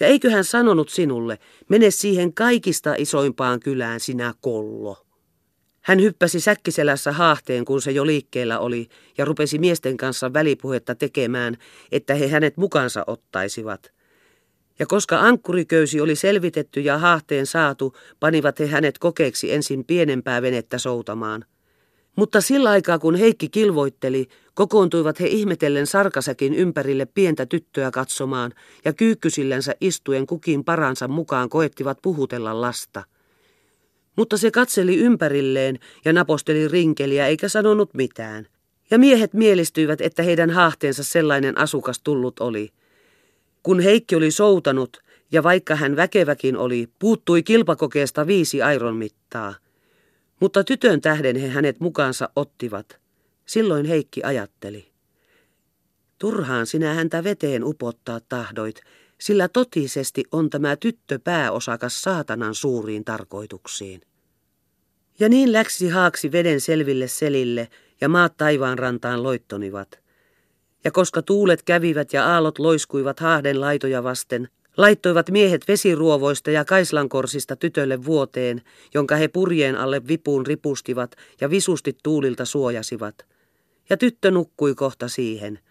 Ja 0.04 0.08
eikö 0.08 0.30
hän 0.30 0.44
sanonut 0.44 0.90
sinulle, 0.90 1.40
mene 1.70 1.92
siihen 1.92 2.34
kaikista 2.34 2.96
isoimpaan 2.98 3.60
kylään 3.60 4.00
sinä 4.00 4.34
kollo. 4.42 5.06
Hän 5.82 6.02
hyppäsi 6.02 6.40
säkkiselässä 6.40 7.12
haahteen, 7.12 7.66
kun 7.66 7.82
se 7.82 7.92
jo 7.92 8.06
liikkeellä 8.06 8.60
oli, 8.60 8.88
ja 9.18 9.26
rupesi 9.26 9.60
miesten 9.60 9.98
kanssa 9.98 10.34
välipuhetta 10.34 10.96
tekemään, 10.96 11.58
että 11.92 12.16
he 12.16 12.28
hänet 12.28 12.58
mukansa 12.58 13.04
ottaisivat. 13.08 13.92
Ja 14.80 14.86
koska 14.86 15.20
ankkuriköysi 15.20 16.02
oli 16.02 16.16
selvitetty 16.16 16.82
ja 16.82 16.98
haahteen 16.98 17.46
saatu, 17.46 17.98
panivat 18.20 18.60
he 18.60 18.68
hänet 18.68 18.98
kokeeksi 18.98 19.54
ensin 19.54 19.86
pienempää 19.86 20.42
venettä 20.42 20.78
soutamaan. 20.78 21.46
Mutta 22.16 22.42
sillä 22.42 22.70
aikaa 22.70 23.00
kun 23.00 23.16
Heikki 23.16 23.50
kilvoitteli, 23.50 24.28
kokoontuivat 24.54 25.20
he 25.20 25.28
ihmetellen 25.28 25.88
sarkasäkin 25.88 26.54
ympärille 26.54 27.06
pientä 27.06 27.46
tyttöä 27.46 27.92
katsomaan 27.92 28.52
ja 28.86 28.94
kyykkysillänsä 28.94 29.76
istuen 29.82 30.28
kukin 30.28 30.64
paransa 30.64 31.08
mukaan 31.08 31.50
koettivat 31.50 31.98
puhutella 32.02 32.62
lasta. 32.62 33.04
Mutta 34.16 34.38
se 34.38 34.52
katseli 34.52 34.98
ympärilleen 34.98 35.80
ja 36.06 36.14
naposteli 36.14 36.68
rinkeliä 36.68 37.28
eikä 37.28 37.50
sanonut 37.50 37.94
mitään. 37.94 38.48
Ja 38.92 39.00
miehet 39.00 39.34
mielistyivät, 39.34 40.02
että 40.02 40.24
heidän 40.24 40.50
haahteensa 40.50 41.04
sellainen 41.04 41.58
asukas 41.58 42.02
tullut 42.04 42.40
oli. 42.40 42.70
Kun 43.64 43.80
Heikki 43.80 44.16
oli 44.16 44.32
soutanut, 44.32 45.04
ja 45.32 45.44
vaikka 45.44 45.76
hän 45.76 45.96
väkeväkin 45.96 46.58
oli, 46.58 46.88
puuttui 47.00 47.44
kilpakokeesta 47.44 48.28
viisi 48.28 48.62
airon 48.62 48.96
mittaa. 48.96 49.56
Mutta 50.44 50.64
tytön 50.64 51.02
tähden 51.02 51.36
he 51.36 51.48
hänet 51.48 51.80
mukaansa 51.80 52.30
ottivat. 52.36 53.00
Silloin 53.46 53.86
Heikki 53.86 54.24
ajatteli. 54.24 54.92
Turhaan 56.20 56.68
sinä 56.68 56.94
häntä 56.94 57.24
veteen 57.24 57.64
upottaa 57.64 58.20
tahdoit, 58.30 58.82
sillä 59.22 59.48
totisesti 59.48 60.24
on 60.32 60.50
tämä 60.50 60.76
tyttö 60.76 61.20
pääosakas 61.24 62.02
saatanan 62.02 62.56
suuriin 62.56 63.06
tarkoituksiin. 63.06 64.02
Ja 65.20 65.30
niin 65.30 65.54
läksi 65.54 65.90
haaksi 65.90 66.32
veden 66.32 66.62
selville 66.62 67.08
selille, 67.08 67.68
ja 68.02 68.10
maat 68.10 68.38
taivaan 68.38 68.80
rantaan 68.80 69.24
loittonivat. 69.24 70.00
Ja 70.84 70.92
koska 70.92 71.22
tuulet 71.22 71.64
kävivät 71.64 72.14
ja 72.14 72.34
aallot 72.34 72.60
loiskuivat 72.60 73.20
haahden 73.20 73.62
laitoja 73.62 74.04
vasten, 74.04 74.50
laittoivat 74.78 75.30
miehet 75.30 75.68
vesiruovoista 75.68 76.52
ja 76.52 76.66
kaislankorsista 76.66 77.56
tytölle 77.56 78.06
vuoteen, 78.06 78.62
jonka 78.94 79.16
he 79.16 79.28
purjeen 79.28 79.76
alle 79.76 80.08
vipuun 80.08 80.46
ripustivat 80.46 81.16
ja 81.42 81.50
visusti 81.50 81.98
tuulilta 82.04 82.46
suojasivat. 82.46 83.16
Ja 83.90 83.98
tyttö 83.98 84.32
nukkui 84.32 84.76
kohta 84.76 85.08
siihen– 85.08 85.60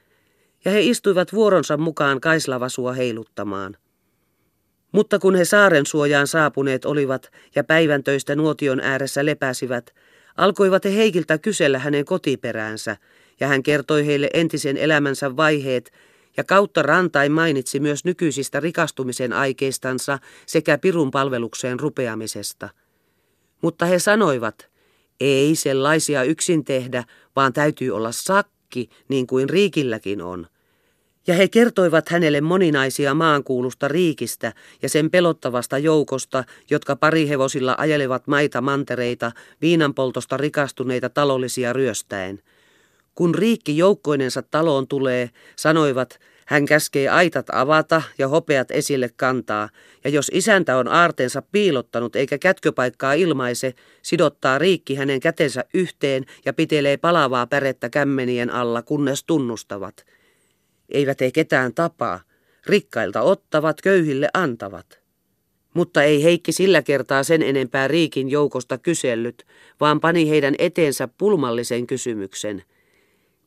ja 0.64 0.70
he 0.70 0.82
istuivat 0.82 1.32
vuoronsa 1.32 1.76
mukaan 1.76 2.20
kaislavasua 2.20 2.92
heiluttamaan. 2.92 3.76
Mutta 4.92 5.18
kun 5.18 5.34
he 5.34 5.44
saaren 5.44 5.86
suojaan 5.86 6.26
saapuneet 6.26 6.84
olivat 6.84 7.30
ja 7.54 7.64
päivän 7.64 8.04
töistä 8.04 8.36
nuotion 8.36 8.80
ääressä 8.80 9.26
lepäsivät, 9.26 9.94
alkoivat 10.36 10.84
he 10.84 10.96
Heikiltä 10.96 11.38
kysellä 11.38 11.78
hänen 11.78 12.04
kotiperäänsä, 12.04 12.96
ja 13.40 13.46
hän 13.46 13.62
kertoi 13.62 14.06
heille 14.06 14.30
entisen 14.34 14.76
elämänsä 14.76 15.36
vaiheet, 15.36 15.92
ja 16.36 16.44
kautta 16.44 16.82
rantain 16.82 17.32
mainitsi 17.32 17.80
myös 17.80 18.04
nykyisistä 18.04 18.60
rikastumisen 18.60 19.32
aikeistansa 19.32 20.18
sekä 20.46 20.78
Pirun 20.78 21.10
palvelukseen 21.10 21.80
rupeamisesta. 21.80 22.68
Mutta 23.62 23.86
he 23.86 23.98
sanoivat, 23.98 24.68
ei 25.20 25.56
sellaisia 25.56 26.22
yksin 26.22 26.64
tehdä, 26.64 27.04
vaan 27.36 27.52
täytyy 27.52 27.90
olla 27.90 28.12
sakki, 28.12 28.88
niin 29.08 29.26
kuin 29.26 29.48
Riikilläkin 29.48 30.22
on. 30.22 30.46
Ja 31.26 31.34
he 31.34 31.48
kertoivat 31.48 32.08
hänelle 32.08 32.40
moninaisia 32.40 33.14
maankuulusta 33.14 33.88
riikistä 33.88 34.52
ja 34.82 34.88
sen 34.88 35.10
pelottavasta 35.10 35.78
joukosta, 35.78 36.44
jotka 36.70 36.96
parihevosilla 36.96 37.74
ajelevat 37.78 38.26
maita 38.26 38.60
mantereita, 38.60 39.32
viinanpoltosta 39.60 40.36
rikastuneita 40.36 41.08
talollisia 41.08 41.72
ryöstäen. 41.72 42.42
Kun 43.14 43.34
riikki 43.34 43.76
joukkoinensa 43.76 44.42
taloon 44.42 44.88
tulee, 44.88 45.30
sanoivat, 45.56 46.20
hän 46.46 46.66
käskee 46.66 47.08
aitat 47.08 47.46
avata 47.52 48.02
ja 48.18 48.28
hopeat 48.28 48.70
esille 48.70 49.10
kantaa, 49.16 49.68
ja 50.04 50.10
jos 50.10 50.30
isäntä 50.34 50.76
on 50.76 50.88
aarteensa 50.88 51.42
piilottanut 51.42 52.16
eikä 52.16 52.38
kätköpaikkaa 52.38 53.12
ilmaise, 53.12 53.74
sidottaa 54.02 54.58
riikki 54.58 54.94
hänen 54.94 55.20
kätensä 55.20 55.64
yhteen 55.74 56.24
ja 56.44 56.52
pitelee 56.52 56.96
palavaa 56.96 57.46
pärettä 57.46 57.90
kämmenien 57.90 58.50
alla, 58.50 58.82
kunnes 58.82 59.24
tunnustavat– 59.24 60.04
eivät 60.92 61.20
he 61.20 61.30
ketään 61.30 61.74
tapaa. 61.74 62.20
Rikkailta 62.66 63.22
ottavat, 63.22 63.80
köyhille 63.80 64.28
antavat. 64.34 65.02
Mutta 65.74 66.02
ei 66.02 66.24
Heikki 66.24 66.52
sillä 66.52 66.82
kertaa 66.82 67.22
sen 67.22 67.42
enempää 67.42 67.88
Riikin 67.88 68.30
joukosta 68.30 68.78
kysellyt, 68.78 69.46
vaan 69.80 70.00
pani 70.00 70.28
heidän 70.28 70.54
eteensä 70.58 71.08
pulmallisen 71.18 71.86
kysymyksen. 71.86 72.62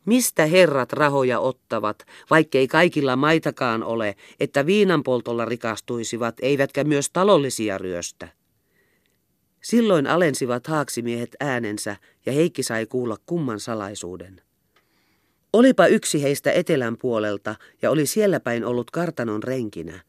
Mistä 0.05 0.45
herrat 0.45 0.93
rahoja 0.93 1.39
ottavat, 1.39 2.05
vaikkei 2.29 2.67
kaikilla 2.67 3.15
maitakaan 3.15 3.83
ole, 3.83 4.15
että 4.39 4.65
viinanpoltolla 4.65 5.45
rikastuisivat, 5.45 6.35
eivätkä 6.41 6.83
myös 6.83 7.09
talollisia 7.09 7.77
ryöstä? 7.77 8.27
Silloin 9.61 10.07
alensivat 10.07 10.67
haaksimiehet 10.67 11.35
äänensä 11.39 11.95
ja 12.25 12.31
Heikki 12.31 12.63
sai 12.63 12.85
kuulla 12.85 13.17
kumman 13.25 13.59
salaisuuden. 13.59 14.41
Olipa 15.53 15.87
yksi 15.87 16.23
heistä 16.23 16.51
etelän 16.51 16.97
puolelta 16.97 17.55
ja 17.81 17.91
oli 17.91 18.05
siellä 18.05 18.39
päin 18.39 18.65
ollut 18.65 18.91
kartanon 18.91 19.43
renkinä. 19.43 20.03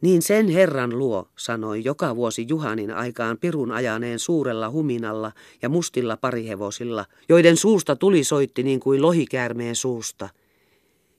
Niin 0.00 0.22
sen 0.22 0.48
herran 0.48 0.98
luo, 0.98 1.28
sanoi 1.36 1.84
joka 1.84 2.16
vuosi 2.16 2.46
Juhanin 2.48 2.90
aikaan 2.90 3.38
Pirun 3.38 3.72
ajaneen 3.72 4.18
suurella 4.18 4.70
huminalla 4.70 5.32
ja 5.62 5.68
mustilla 5.68 6.16
parihevosilla, 6.16 7.04
joiden 7.28 7.56
suusta 7.56 7.96
tuli 7.96 8.24
soitti 8.24 8.62
niin 8.62 8.80
kuin 8.80 9.02
lohikäärmeen 9.02 9.76
suusta. 9.76 10.28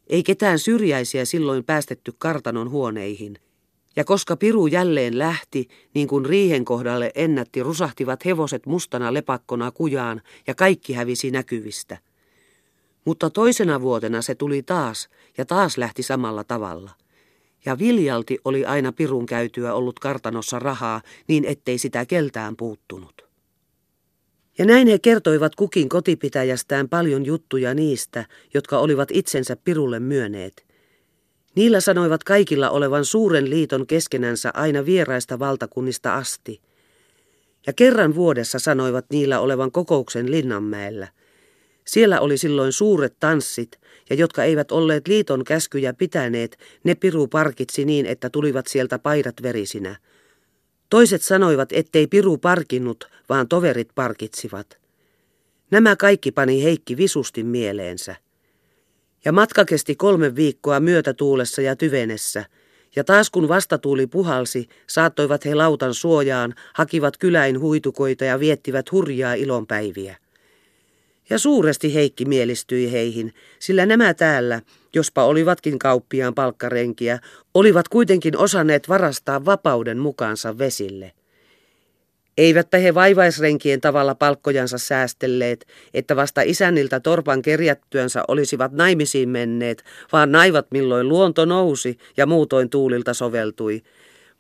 Ei 0.08 0.24
ketään 0.24 0.60
syrjäisiä 0.60 1.26
silloin 1.26 1.64
päästetty 1.64 2.14
kartanon 2.18 2.70
huoneihin. 2.70 3.38
Ja 3.96 4.04
koska 4.04 4.38
Piru 4.38 4.68
jälleen 4.68 5.20
lähti, 5.20 5.68
niin 5.94 6.08
kuin 6.08 6.26
riihen 6.26 6.66
kohdalle 6.66 7.12
ennätti, 7.16 7.64
rusahtivat 7.64 8.26
hevoset 8.26 8.66
mustana 8.66 9.14
lepakkona 9.14 9.72
kujaan 9.72 10.22
ja 10.48 10.56
kaikki 10.56 10.94
hävisi 10.94 11.32
näkyvistä. 11.32 11.98
Mutta 13.06 13.30
toisena 13.30 13.82
vuotena 13.82 14.22
se 14.22 14.36
tuli 14.36 14.64
taas 14.64 15.10
ja 15.38 15.46
taas 15.46 15.78
lähti 15.78 16.04
samalla 16.04 16.44
tavalla. 16.44 16.92
Ja 17.66 17.80
viljalti 17.80 18.38
oli 18.46 18.66
aina 18.66 18.92
pirun 18.92 19.26
käytyä 19.26 19.74
ollut 19.74 20.00
kartanossa 20.00 20.60
rahaa 20.60 21.02
niin 21.28 21.46
ettei 21.46 21.78
sitä 21.78 22.06
keltään 22.06 22.56
puuttunut. 22.56 23.22
Ja 24.58 24.66
näin 24.66 24.88
he 24.88 25.00
kertoivat 25.00 25.56
kukin 25.56 25.90
kotipitäjästään 25.90 26.90
paljon 26.90 27.26
juttuja 27.26 27.74
niistä, 27.74 28.26
jotka 28.54 28.80
olivat 28.80 29.10
itsensä 29.12 29.56
pirulle 29.56 30.00
myöneet. 30.00 30.66
Niillä 31.56 31.80
sanoivat 31.80 32.24
kaikilla 32.24 32.70
olevan 32.70 33.06
suuren 33.06 33.50
liiton 33.50 33.88
keskenänsä 33.88 34.52
aina 34.54 34.86
vieraista 34.86 35.40
valtakunnista 35.40 36.16
asti. 36.16 36.62
Ja 37.68 37.74
kerran 37.74 38.16
vuodessa 38.16 38.60
sanoivat 38.60 39.06
niillä 39.10 39.40
olevan 39.40 39.72
kokouksen 39.72 40.32
Linnanmäellä– 40.32 41.08
siellä 41.88 42.20
oli 42.20 42.38
silloin 42.38 42.72
suuret 42.72 43.16
tanssit, 43.20 43.80
ja 44.10 44.16
jotka 44.16 44.44
eivät 44.44 44.72
olleet 44.72 45.08
liiton 45.08 45.44
käskyjä 45.44 45.94
pitäneet, 45.94 46.58
ne 46.84 46.96
Piru 46.96 47.28
parkitsi 47.28 47.86
niin, 47.86 48.06
että 48.06 48.30
tulivat 48.30 48.68
sieltä 48.68 49.00
paidat 49.00 49.36
verisinä. 49.44 49.96
Toiset 50.90 51.22
sanoivat, 51.22 51.70
ettei 51.72 52.08
Piru 52.08 52.38
parkinnut, 52.38 53.10
vaan 53.30 53.48
toverit 53.48 53.90
parkitsivat. 53.96 54.78
Nämä 55.72 55.96
kaikki 55.96 56.32
pani 56.32 56.64
Heikki 56.64 56.98
visusti 56.98 57.44
mieleensä. 57.44 58.16
Ja 59.26 59.32
matka 59.32 59.66
kesti 59.66 59.96
kolme 59.96 60.36
viikkoa 60.36 60.80
myötätuulessa 60.80 61.62
ja 61.62 61.76
tyvenessä, 61.76 62.46
ja 62.96 63.04
taas 63.04 63.30
kun 63.30 63.48
vastatuuli 63.48 64.08
puhalsi, 64.08 64.70
saattoivat 64.88 65.46
he 65.46 65.56
lautan 65.56 65.94
suojaan, 65.94 66.56
hakivat 66.74 67.18
kyläin 67.18 67.60
huitukoita 67.60 68.26
ja 68.26 68.40
viettivät 68.40 68.92
hurjaa 68.92 69.34
ilonpäiviä. 69.34 70.18
Ja 71.32 71.40
suuresti 71.40 71.94
Heikki 71.94 72.26
mielistyi 72.26 72.92
heihin, 72.92 73.34
sillä 73.60 73.86
nämä 73.86 74.14
täällä, 74.14 74.62
jospa 74.94 75.24
olivatkin 75.24 75.80
kauppiaan 75.80 76.34
palkkarenkiä, 76.34 77.20
olivat 77.54 77.88
kuitenkin 77.88 78.38
osanneet 78.38 78.90
varastaa 78.90 79.46
vapauden 79.46 79.98
mukaansa 79.98 80.58
vesille. 80.58 81.12
Eivätpä 82.38 82.78
he 82.78 82.94
vaivaisrenkien 82.94 83.82
tavalla 83.82 84.16
palkkojansa 84.16 84.78
säästelleet, 84.78 85.68
että 85.94 86.16
vasta 86.16 86.42
isänniltä 86.42 87.00
torpan 87.00 87.42
kerjättyänsä 87.42 88.24
olisivat 88.28 88.72
naimisiin 88.72 89.30
menneet, 89.30 89.84
vaan 90.12 90.32
naivat 90.32 90.68
milloin 90.72 91.08
luonto 91.08 91.46
nousi 91.46 91.98
ja 92.18 92.26
muutoin 92.26 92.70
tuulilta 92.70 93.14
soveltui, 93.14 93.82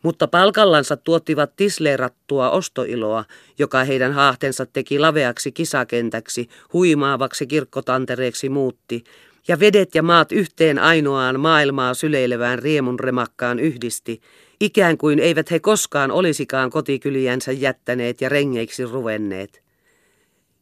mutta 0.03 0.27
palkallansa 0.27 0.97
tuottivat 0.97 1.55
tisleerattua 1.55 2.49
ostoiloa, 2.49 3.25
joka 3.59 3.83
heidän 3.83 4.13
haahtensa 4.13 4.65
teki 4.65 4.99
laveaksi 4.99 5.51
kisakentäksi, 5.51 6.49
huimaavaksi 6.73 7.47
kirkkotantereeksi 7.47 8.49
muutti, 8.49 9.03
ja 9.47 9.59
vedet 9.59 9.95
ja 9.95 10.03
maat 10.03 10.31
yhteen 10.31 10.79
ainoaan 10.79 11.39
maailmaa 11.39 11.93
syleilevään 11.93 12.59
riemun 12.59 12.99
remakkaan 12.99 13.59
yhdisti, 13.59 14.21
ikään 14.59 14.97
kuin 14.97 15.19
eivät 15.19 15.51
he 15.51 15.59
koskaan 15.59 16.11
olisikaan 16.11 16.69
kotikyliänsä 16.69 17.51
jättäneet 17.51 18.21
ja 18.21 18.29
rengeiksi 18.29 18.85
ruvenneet. 18.85 19.63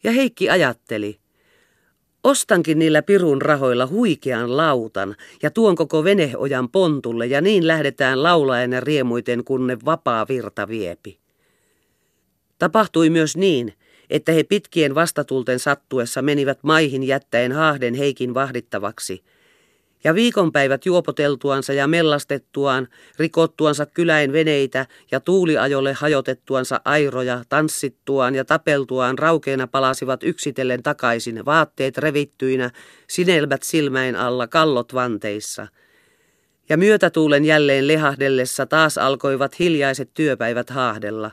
Ja 0.03 0.11
Heikki 0.11 0.49
ajatteli, 0.49 1.18
Ostankin 2.23 2.79
niillä 2.79 3.01
pirun 3.01 3.41
rahoilla 3.41 3.87
huikean 3.87 4.57
lautan 4.57 5.15
ja 5.43 5.51
tuon 5.51 5.75
koko 5.75 6.03
veneojan 6.03 6.69
pontulle 6.69 7.25
ja 7.25 7.41
niin 7.41 7.67
lähdetään 7.67 8.23
laulaen 8.23 8.71
ja 8.71 8.79
riemuiten 8.79 9.43
kunne 9.43 9.77
vapaa 9.85 10.27
virta 10.27 10.67
viepi. 10.67 11.19
Tapahtui 12.59 13.09
myös 13.09 13.37
niin, 13.37 13.73
että 14.09 14.31
he 14.31 14.43
pitkien 14.43 14.95
vastatulten 14.95 15.59
sattuessa 15.59 16.21
menivät 16.21 16.59
maihin 16.63 17.03
jättäen 17.03 17.51
haahden 17.51 17.93
Heikin 17.93 18.33
vahdittavaksi– 18.33 19.23
ja 20.03 20.15
viikonpäivät 20.15 20.85
juopoteltuansa 20.85 21.73
ja 21.73 21.87
mellastettuaan, 21.87 22.87
rikottuansa 23.19 23.85
kyläin 23.85 24.33
veneitä 24.33 24.85
ja 25.11 25.19
tuuliajolle 25.19 25.93
hajotettuansa 25.93 26.81
airoja, 26.85 27.43
tanssittuaan 27.49 28.35
ja 28.35 28.45
tapeltuaan 28.45 29.19
raukeena 29.19 29.67
palasivat 29.67 30.23
yksitellen 30.23 30.83
takaisin, 30.83 31.45
vaatteet 31.45 31.97
revittyinä, 31.97 32.71
sinelmät 33.07 33.63
silmäin 33.63 34.15
alla, 34.15 34.47
kallot 34.47 34.93
vanteissa. 34.93 35.67
Ja 36.69 36.77
myötätuulen 36.77 37.45
jälleen 37.45 37.87
lehahdellessa 37.87 38.65
taas 38.65 38.97
alkoivat 38.97 39.59
hiljaiset 39.59 40.09
työpäivät 40.13 40.69
haahdella. 40.69 41.31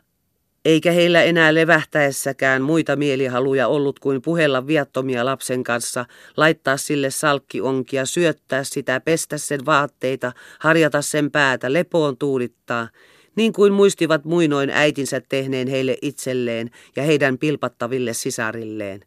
Eikä 0.67 0.93
heillä 0.93 1.23
enää 1.23 1.55
levähtäessäkään 1.55 2.63
muita 2.63 2.97
mielihaluja 2.97 3.69
ollut 3.69 3.99
kuin 3.99 4.23
puhella 4.23 4.67
viattomia 4.67 5.25
lapsen 5.25 5.65
kanssa, 5.65 6.07
laittaa 6.37 6.77
sille 6.77 7.11
salkkionkia, 7.11 8.07
syöttää 8.07 8.65
sitä, 8.65 9.01
pestä 9.01 9.39
sen 9.39 9.67
vaatteita, 9.67 10.33
harjata 10.59 11.03
sen 11.03 11.31
päätä, 11.31 11.73
lepoon 11.73 12.17
tuulittaa, 12.17 12.89
niin 13.37 13.53
kuin 13.53 13.73
muistivat 13.73 14.25
muinoin 14.25 14.71
äitinsä 14.71 15.21
tehneen 15.29 15.69
heille 15.69 15.97
itselleen 16.03 16.71
ja 16.97 17.03
heidän 17.03 17.39
pilpattaville 17.39 18.13
sisarilleen. 18.13 19.01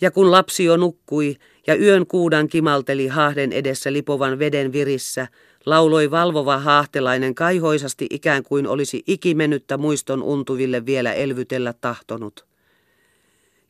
Ja 0.00 0.10
kun 0.10 0.30
lapsi 0.30 0.64
jo 0.64 0.76
nukkui 0.76 1.36
ja 1.66 1.74
yön 1.74 2.06
kuudan 2.06 2.48
kimalteli 2.48 3.06
hahden 3.06 3.52
edessä 3.52 3.92
lipovan 3.92 4.38
veden 4.38 4.72
virissä, 4.72 5.28
lauloi 5.66 6.10
valvova 6.10 6.58
haahtelainen 6.58 7.34
kaihoisasti 7.34 8.06
ikään 8.10 8.42
kuin 8.42 8.66
olisi 8.66 9.02
ikimennyttä 9.06 9.78
muiston 9.78 10.22
untuville 10.22 10.86
vielä 10.86 11.12
elvytellä 11.12 11.74
tahtonut. 11.80 12.46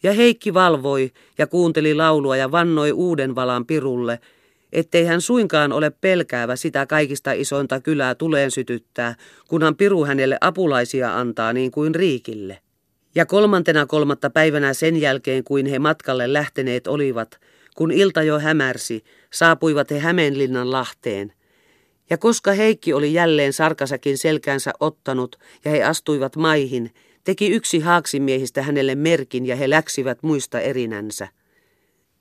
Ja 0.03 0.13
Heikki 0.13 0.55
valvoi 0.55 1.13
ja 1.39 1.47
kuunteli 1.47 1.95
laulua 1.95 2.37
ja 2.37 2.53
vannoi 2.53 2.93
uuden 2.93 3.35
valan 3.35 3.67
pirulle, 3.67 4.19
ettei 4.73 5.05
hän 5.05 5.21
suinkaan 5.21 5.73
ole 5.73 5.91
pelkäävä 5.91 6.57
sitä 6.57 6.87
kaikista 6.87 7.33
isointa 7.33 7.81
kylää 7.81 8.15
tuleen 8.15 8.51
sytyttää, 8.51 9.15
kunhan 9.49 9.77
piru 9.77 10.05
hänelle 10.05 10.39
apulaisia 10.41 11.19
antaa 11.19 11.53
niin 11.53 11.71
kuin 11.71 11.95
Riikille. 11.95 12.59
Ja 13.15 13.27
kolmantena 13.27 13.87
kolmatta 13.87 14.31
päivänä 14.31 14.75
sen 14.75 14.97
jälkeen, 14.97 15.45
kuin 15.45 15.67
he 15.67 15.79
matkalle 15.79 16.33
lähteneet 16.33 16.87
olivat, 16.87 17.41
kun 17.77 17.91
ilta 17.91 18.23
jo 18.23 18.39
hämärsi, 18.39 19.05
saapuivat 19.33 19.91
he 19.91 19.99
Hämeenlinnan 19.99 20.73
lahteen. 20.73 21.33
Ja 22.11 22.19
koska 22.19 22.53
Heikki 22.53 22.93
oli 22.93 23.13
jälleen 23.13 23.53
sarkasakin 23.53 24.19
selkänsä 24.19 24.73
ottanut 24.81 25.37
ja 25.65 25.71
he 25.71 25.83
astuivat 25.83 26.37
maihin, 26.37 26.95
teki 27.25 27.51
yksi 27.51 27.81
haaksimiehistä 27.81 28.63
hänelle 28.63 28.95
merkin 28.95 29.47
ja 29.47 29.57
he 29.57 29.71
läksivät 29.71 30.23
muista 30.23 30.61
erinänsä. 30.61 31.29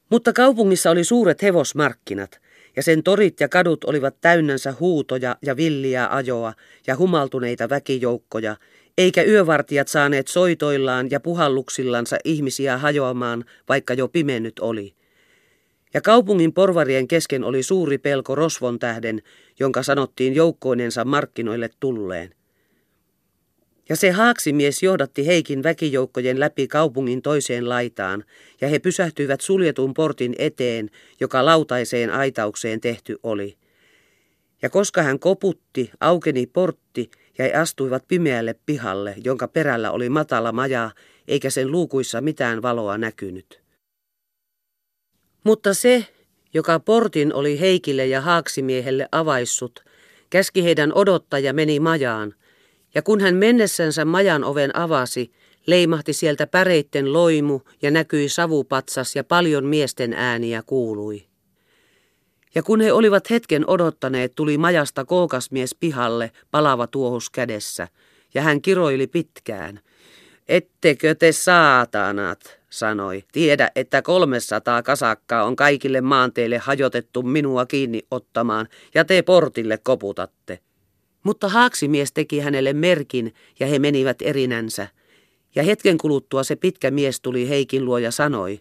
Mutta 0.10 0.34
kaupungissa 0.34 0.92
oli 0.92 1.04
suuret 1.04 1.42
hevosmarkkinat, 1.42 2.42
ja 2.76 2.84
sen 2.84 3.04
torit 3.04 3.40
ja 3.40 3.50
kadut 3.50 3.84
olivat 3.84 4.16
täynnänsä 4.22 4.74
huutoja 4.80 5.36
ja 5.42 5.58
villiä 5.58 6.08
ajoa 6.12 6.54
ja 6.88 6.96
humaltuneita 6.96 7.70
väkijoukkoja, 7.70 8.56
eikä 8.98 9.24
yövartijat 9.24 9.88
saaneet 9.88 10.28
soitoillaan 10.28 11.12
ja 11.12 11.20
puhalluksillansa 11.20 12.18
ihmisiä 12.24 12.78
hajoamaan, 12.78 13.46
vaikka 13.70 13.94
jo 13.94 14.08
pimennyt 14.08 14.60
oli. 14.60 14.97
Ja 15.94 16.02
kaupungin 16.02 16.54
porvarien 16.54 17.08
kesken 17.08 17.44
oli 17.44 17.64
suuri 17.64 17.98
pelko 17.98 18.36
rosvon 18.36 18.80
tähden, 18.80 19.22
jonka 19.60 19.84
sanottiin 19.84 20.36
joukkoinensa 20.36 21.06
markkinoille 21.06 21.70
tulleen. 21.80 22.36
Ja 23.90 23.96
se 23.96 24.12
haaksimies 24.12 24.84
johdatti 24.84 25.28
Heikin 25.28 25.64
väkijoukkojen 25.64 26.40
läpi 26.40 26.68
kaupungin 26.68 27.22
toiseen 27.22 27.70
laitaan, 27.70 28.24
ja 28.62 28.68
he 28.68 28.80
pysähtyivät 28.80 29.42
suljetun 29.42 29.94
portin 29.94 30.36
eteen, 30.38 30.90
joka 31.20 31.46
lautaiseen 31.46 32.10
aitaukseen 32.10 32.82
tehty 32.82 33.18
oli. 33.24 33.58
Ja 34.62 34.70
koska 34.70 35.02
hän 35.02 35.20
koputti, 35.20 35.92
aukeni 36.00 36.46
portti, 36.46 37.10
ja 37.38 37.46
he 37.46 37.54
astuivat 37.54 38.08
pimeälle 38.08 38.56
pihalle, 38.66 39.16
jonka 39.24 39.48
perällä 39.48 39.92
oli 39.92 40.10
matala 40.10 40.52
maja, 40.52 40.92
eikä 41.28 41.50
sen 41.50 41.72
luukuissa 41.72 42.22
mitään 42.22 42.62
valoa 42.62 42.98
näkynyt. 42.98 43.67
Mutta 45.48 45.74
se, 45.74 46.08
joka 46.54 46.80
portin 46.80 47.34
oli 47.34 47.60
Heikille 47.60 48.06
ja 48.06 48.22
Haaksimiehelle 48.22 49.08
avaissut, 49.12 49.84
käski 50.30 50.64
heidän 50.64 50.94
odottaa 50.94 51.40
ja 51.40 51.54
meni 51.54 51.80
majaan, 51.80 52.34
ja 52.96 53.02
kun 53.02 53.22
hän 53.22 53.36
mennessänsä 53.36 54.06
majan 54.06 54.44
oven 54.44 54.76
avasi, 54.76 55.32
leimahti 55.68 56.14
sieltä 56.14 56.48
päreitten 56.48 57.14
loimu 57.14 57.60
ja 57.82 57.92
näkyi 57.92 58.30
savupatsas 58.30 59.16
ja 59.16 59.24
paljon 59.24 59.66
miesten 59.66 60.14
ääniä 60.14 60.64
kuului. 60.66 61.26
Ja 62.56 62.64
kun 62.64 62.82
he 62.82 62.94
olivat 62.94 63.30
hetken 63.30 63.70
odottaneet, 63.70 64.36
tuli 64.36 64.58
majasta 64.58 65.06
kookasmies 65.06 65.76
pihalle, 65.80 66.32
palava 66.52 66.88
tuohus 66.88 67.30
kädessä, 67.30 67.88
ja 68.34 68.42
hän 68.42 68.62
kiroili 68.62 69.08
pitkään. 69.08 69.80
Ettekö 70.48 71.16
te 71.16 71.32
saatanat, 71.32 72.57
sanoi, 72.70 73.24
tiedä, 73.32 73.72
että 73.76 74.02
300 74.02 74.84
kasakkaa 74.84 75.44
on 75.44 75.56
kaikille 75.56 76.02
maanteille 76.02 76.58
hajotettu 76.58 77.24
minua 77.24 77.66
kiinni 77.66 78.02
ottamaan, 78.12 78.68
ja 78.96 79.06
te 79.06 79.22
portille 79.22 79.78
koputatte. 79.78 80.60
Mutta 81.24 81.50
haaksimies 81.50 82.12
teki 82.12 82.40
hänelle 82.40 82.74
merkin, 82.74 83.34
ja 83.60 83.68
he 83.68 83.80
menivät 83.80 84.22
erinänsä. 84.22 84.88
Ja 85.56 85.64
hetken 85.64 85.98
kuluttua 85.98 86.44
se 86.44 86.56
pitkä 86.56 86.92
mies 86.92 87.22
tuli 87.22 87.50
Heikin 87.50 87.86
luo 87.86 87.98
ja 87.98 88.12
sanoi, 88.12 88.60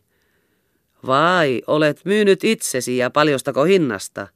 Vai, 1.07 1.63
olet 1.67 2.01
myynyt 2.05 2.45
itsesi 2.45 2.97
ja 2.97 3.11
paljostako 3.11 3.65
hinnasta? 3.65 4.29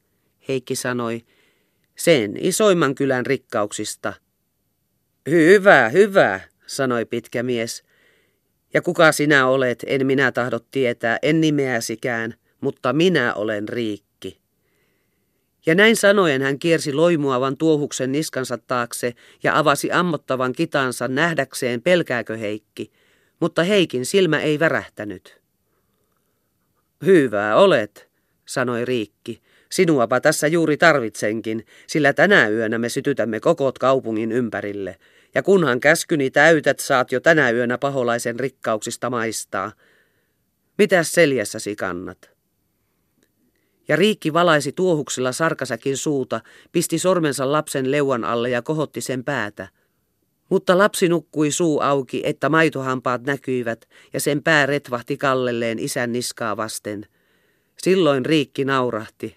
Heikki 0.48 0.76
sanoi, 0.76 1.22
sen 1.96 2.36
isoimman 2.40 2.94
kylän 2.94 3.26
rikkauksista. 3.26 4.12
Hyvä, 5.30 5.88
hyvä, 5.88 6.40
sanoi 6.66 7.04
pitkä 7.04 7.42
mies. 7.42 7.84
Ja 8.74 8.82
kuka 8.82 9.12
sinä 9.12 9.46
olet, 9.46 9.84
en 9.86 10.06
minä 10.06 10.32
tahdo 10.32 10.58
tietää, 10.70 11.18
en 11.22 11.40
nimeäsikään, 11.40 12.34
mutta 12.60 12.92
minä 12.92 13.34
olen 13.34 13.68
Riikki. 13.68 14.40
Ja 15.66 15.74
näin 15.74 15.96
sanoen 15.96 16.42
hän 16.42 16.58
kiersi 16.58 16.92
loimuavan 16.92 17.56
tuohuksen 17.56 18.12
niskansa 18.12 18.58
taakse 18.58 19.12
ja 19.42 19.58
avasi 19.58 19.92
ammottavan 19.92 20.52
kitansa 20.52 21.08
nähdäkseen 21.08 21.82
pelkääkö 21.82 22.36
Heikki, 22.36 22.92
mutta 23.40 23.62
Heikin 23.62 24.06
silmä 24.06 24.40
ei 24.40 24.58
värähtänyt. 24.58 25.40
Hyvä 27.06 27.56
olet, 27.56 28.10
sanoi 28.46 28.84
Riikki. 28.84 29.42
Sinuapa 29.70 30.20
tässä 30.20 30.46
juuri 30.46 30.76
tarvitsenkin, 30.76 31.66
sillä 31.86 32.12
tänä 32.12 32.48
yönä 32.48 32.78
me 32.78 32.88
sytytämme 32.88 33.40
kokot 33.40 33.78
kaupungin 33.78 34.32
ympärille. 34.32 34.96
Ja 35.34 35.42
kunhan 35.42 35.80
käskyni 35.80 36.30
täytät, 36.30 36.80
saat 36.80 37.12
jo 37.12 37.20
tänä 37.20 37.50
yönä 37.50 37.78
paholaisen 37.78 38.40
rikkauksista 38.40 39.10
maistaa. 39.10 39.72
Mitäs 40.78 41.12
seljässäsi 41.12 41.76
kannat? 41.76 42.30
Ja 43.88 43.96
Riikki 43.96 44.32
valaisi 44.32 44.72
tuohuksella 44.72 45.32
sarkasäkin 45.32 45.96
suuta, 45.96 46.40
pisti 46.72 46.98
sormensa 46.98 47.52
lapsen 47.52 47.90
leuan 47.90 48.24
alle 48.24 48.50
ja 48.50 48.62
kohotti 48.62 49.00
sen 49.00 49.24
päätä. 49.24 49.68
Mutta 50.48 50.78
lapsi 50.78 51.08
nukkui 51.08 51.50
suu 51.50 51.80
auki, 51.80 52.22
että 52.24 52.48
maitohampaat 52.48 53.22
näkyivät, 53.22 53.88
ja 54.12 54.20
sen 54.20 54.42
pää 54.42 54.66
retvahti 54.66 55.16
kallelleen 55.16 55.78
isän 55.78 56.12
niskaa 56.12 56.56
vasten. 56.56 57.06
Silloin 57.78 58.26
Riikki 58.26 58.64
naurahti. 58.64 59.36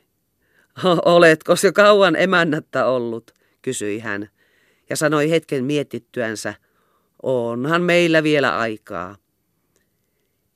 Oletko 1.05 1.53
jo 1.63 1.73
kauan 1.73 2.15
emännättä 2.15 2.85
ollut, 2.85 3.31
kysyi 3.61 3.99
hän, 3.99 4.29
ja 4.89 4.95
sanoi 4.95 5.29
hetken 5.29 5.65
mietittyänsä, 5.65 6.53
onhan 7.23 7.81
meillä 7.81 8.23
vielä 8.23 8.57
aikaa. 8.57 9.15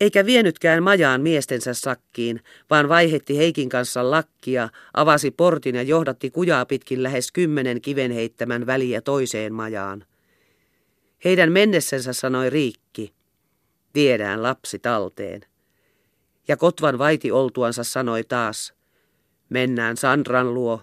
Eikä 0.02 0.26
vienytkään 0.26 0.84
majaan 0.84 1.22
miestensä 1.22 1.74
sakkiin, 1.74 2.42
vaan 2.70 2.90
vaihetti 2.90 3.38
Heikin 3.38 3.70
kanssa 3.70 4.12
lakkia, 4.12 4.70
avasi 4.94 5.32
portin 5.32 5.76
ja 5.76 5.82
johdatti 5.82 6.30
kujaa 6.30 6.66
pitkin 6.66 7.04
lähes 7.04 7.32
kymmenen 7.32 7.82
kiven 7.82 8.12
heittämän 8.12 8.66
väliä 8.66 9.02
toiseen 9.02 9.54
majaan. 9.54 10.06
Heidän 11.26 11.52
mennessänsä 11.52 12.14
sanoi 12.14 12.50
Riikki, 12.50 13.14
viedään 13.96 14.44
lapsi 14.44 14.80
talteen. 14.80 15.42
Ja 16.48 16.58
Kotvan 16.58 16.98
vaiti 16.98 17.32
oltuansa 17.32 17.84
sanoi 17.84 18.24
taas, 18.24 18.74
mennään 19.50 19.98
Sandran 19.98 20.54
luo, 20.54 20.82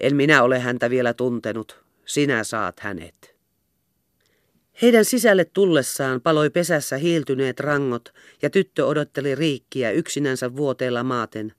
en 0.00 0.16
minä 0.16 0.42
ole 0.42 0.58
häntä 0.58 0.90
vielä 0.90 1.14
tuntenut, 1.14 1.79
sinä 2.10 2.44
saat 2.44 2.80
hänet. 2.80 3.36
Heidän 4.82 5.04
sisälle 5.04 5.44
tullessaan 5.44 6.20
paloi 6.20 6.50
pesässä 6.50 6.96
hiiltyneet 6.96 7.60
rangot 7.60 8.14
ja 8.42 8.50
tyttö 8.50 8.86
odotteli 8.86 9.34
riikkiä 9.34 9.90
yksinänsä 9.90 10.56
vuoteella 10.56 11.02
maaten, 11.02 11.52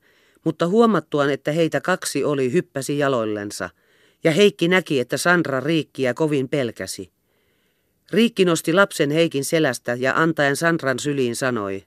mutta 0.44 0.68
huomattuaan, 0.68 1.30
että 1.30 1.52
heitä 1.52 1.82
kaksi 1.82 2.24
oli, 2.24 2.52
hyppäsi 2.52 2.98
jaloillensa, 2.98 3.70
ja 4.24 4.32
Heikki 4.32 4.68
näki, 4.68 5.00
että 5.00 5.18
Sandra 5.18 5.60
riikkiä 5.60 6.14
kovin 6.14 6.50
pelkäsi. 6.50 7.12
Riikki 8.12 8.46
nosti 8.46 8.74
lapsen 8.74 9.12
Heikin 9.12 9.46
selästä 9.46 9.98
ja 10.00 10.14
antaen 10.16 10.56
Sandran 10.56 11.00
syliin 11.00 11.36
sanoi, 11.36 11.84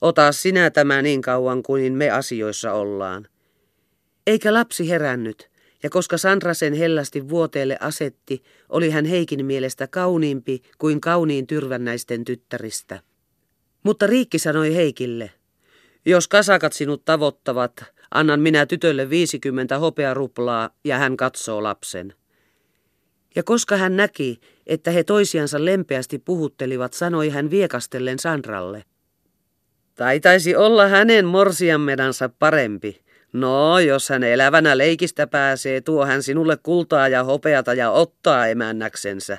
ota 0.00 0.32
sinä 0.32 0.70
tämä 0.70 1.02
niin 1.02 1.22
kauan 1.22 1.62
kuin 1.62 1.92
me 1.92 2.10
asioissa 2.10 2.72
ollaan. 2.72 3.28
Eikä 4.26 4.54
lapsi 4.54 4.88
herännyt, 4.88 5.51
ja 5.82 5.90
koska 5.90 6.18
Sandra 6.18 6.54
sen 6.54 6.72
hellästi 6.72 7.28
vuoteelle 7.28 7.76
asetti, 7.80 8.42
oli 8.68 8.90
hän 8.90 9.04
Heikin 9.04 9.46
mielestä 9.46 9.86
kauniimpi 9.86 10.62
kuin 10.78 11.00
kauniin 11.00 11.46
tyrvännäisten 11.46 12.24
tyttäristä. 12.24 13.00
Mutta 13.82 14.06
Riikki 14.06 14.38
sanoi 14.38 14.74
Heikille, 14.74 15.30
jos 16.06 16.28
kasakat 16.28 16.72
sinut 16.72 17.04
tavoittavat, 17.04 17.84
annan 18.10 18.40
minä 18.40 18.66
tytölle 18.66 19.10
50 19.10 19.78
hopearuplaa 19.78 20.70
ja 20.84 20.98
hän 20.98 21.16
katsoo 21.16 21.62
lapsen. 21.62 22.14
Ja 23.34 23.42
koska 23.42 23.76
hän 23.76 23.96
näki, 23.96 24.40
että 24.66 24.90
he 24.90 25.04
toisiansa 25.04 25.64
lempeästi 25.64 26.18
puhuttelivat, 26.18 26.92
sanoi 26.92 27.28
hän 27.28 27.50
viekastellen 27.50 28.18
Sandralle. 28.18 28.84
Taitaisi 29.94 30.56
olla 30.56 30.88
hänen 30.88 31.26
morsiammedansa 31.26 32.28
parempi. 32.28 33.02
No, 33.32 33.78
jos 33.78 34.08
hän 34.08 34.22
elävänä 34.22 34.78
leikistä 34.78 35.26
pääsee, 35.26 35.80
tuo 35.80 36.06
hän 36.06 36.22
sinulle 36.22 36.56
kultaa 36.62 37.08
ja 37.08 37.24
hopeata 37.24 37.74
ja 37.74 37.90
ottaa 37.90 38.46
emännäksensä. 38.46 39.38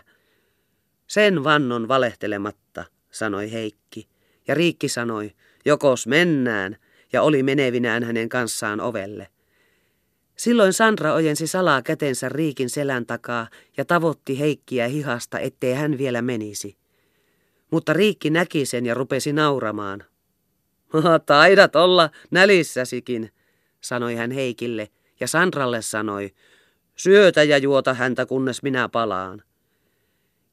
Sen 1.08 1.44
vannon 1.44 1.88
valehtelematta, 1.88 2.86
sanoi 3.12 3.52
Heikki. 3.52 4.08
Ja 4.48 4.56
Riikki 4.56 4.90
sanoi, 4.90 5.32
jokos 5.66 6.08
mennään, 6.08 6.78
ja 7.14 7.22
oli 7.22 7.44
menevinään 7.44 8.04
hänen 8.04 8.30
kanssaan 8.30 8.82
ovelle. 8.82 9.28
Silloin 10.36 10.74
Sandra 10.74 11.14
ojensi 11.14 11.48
salaa 11.48 11.82
kätensä 11.82 12.30
Riikin 12.30 12.70
selän 12.70 13.06
takaa 13.06 13.48
ja 13.78 13.86
tavoitti 13.86 14.40
Heikkiä 14.40 14.88
hihasta, 14.88 15.40
ettei 15.40 15.74
hän 15.74 15.98
vielä 15.98 16.22
menisi. 16.22 16.78
Mutta 17.72 17.94
Riikki 17.94 18.30
näki 18.30 18.66
sen 18.66 18.86
ja 18.86 18.94
rupesi 18.94 19.34
nauramaan. 19.34 20.04
Taidat 21.26 21.76
olla 21.76 22.10
nälissäsikin, 22.32 23.32
sanoi 23.84 24.16
hän 24.16 24.32
Heikille, 24.32 24.90
ja 25.20 25.28
Sandralle 25.28 25.82
sanoi, 25.82 26.32
syötä 26.96 27.44
ja 27.44 27.58
juota 27.58 27.94
häntä, 27.94 28.26
kunnes 28.26 28.64
minä 28.64 28.90
palaan. 28.90 29.44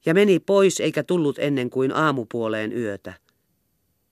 Ja 0.06 0.14
meni 0.14 0.38
pois 0.38 0.80
eikä 0.80 1.02
tullut 1.02 1.38
ennen 1.38 1.70
kuin 1.70 1.92
aamupuoleen 1.92 2.78
yötä. 2.78 3.12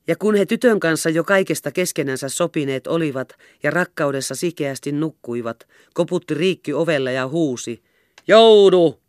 Ja 0.07 0.17
kun 0.17 0.35
he 0.35 0.47
tytön 0.47 0.81
kanssa 0.81 1.11
jo 1.11 1.25
kaikesta 1.25 1.73
keskenänsä 1.73 2.29
sopineet 2.29 2.87
olivat 2.87 3.33
ja 3.63 3.71
rakkaudessa 3.71 4.35
sikeästi 4.35 4.93
nukkuivat, 4.93 5.69
koputti 5.95 6.35
Riikki 6.35 6.73
ovella 6.73 7.11
ja 7.11 7.29
huusi, 7.29 7.83
Joudu! 8.29 9.01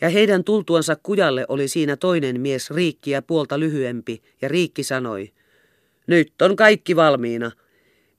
Ja 0.00 0.08
heidän 0.08 0.44
tultuansa 0.44 0.96
kujalle 1.02 1.44
oli 1.48 1.68
siinä 1.68 1.96
toinen 1.96 2.40
mies 2.40 2.70
Riikkiä 2.70 3.22
puolta 3.22 3.60
lyhyempi, 3.60 4.22
ja 4.42 4.48
Riikki 4.48 4.82
sanoi, 4.82 5.32
Nyt 6.06 6.42
on 6.42 6.56
kaikki 6.56 6.96
valmiina. 6.96 7.50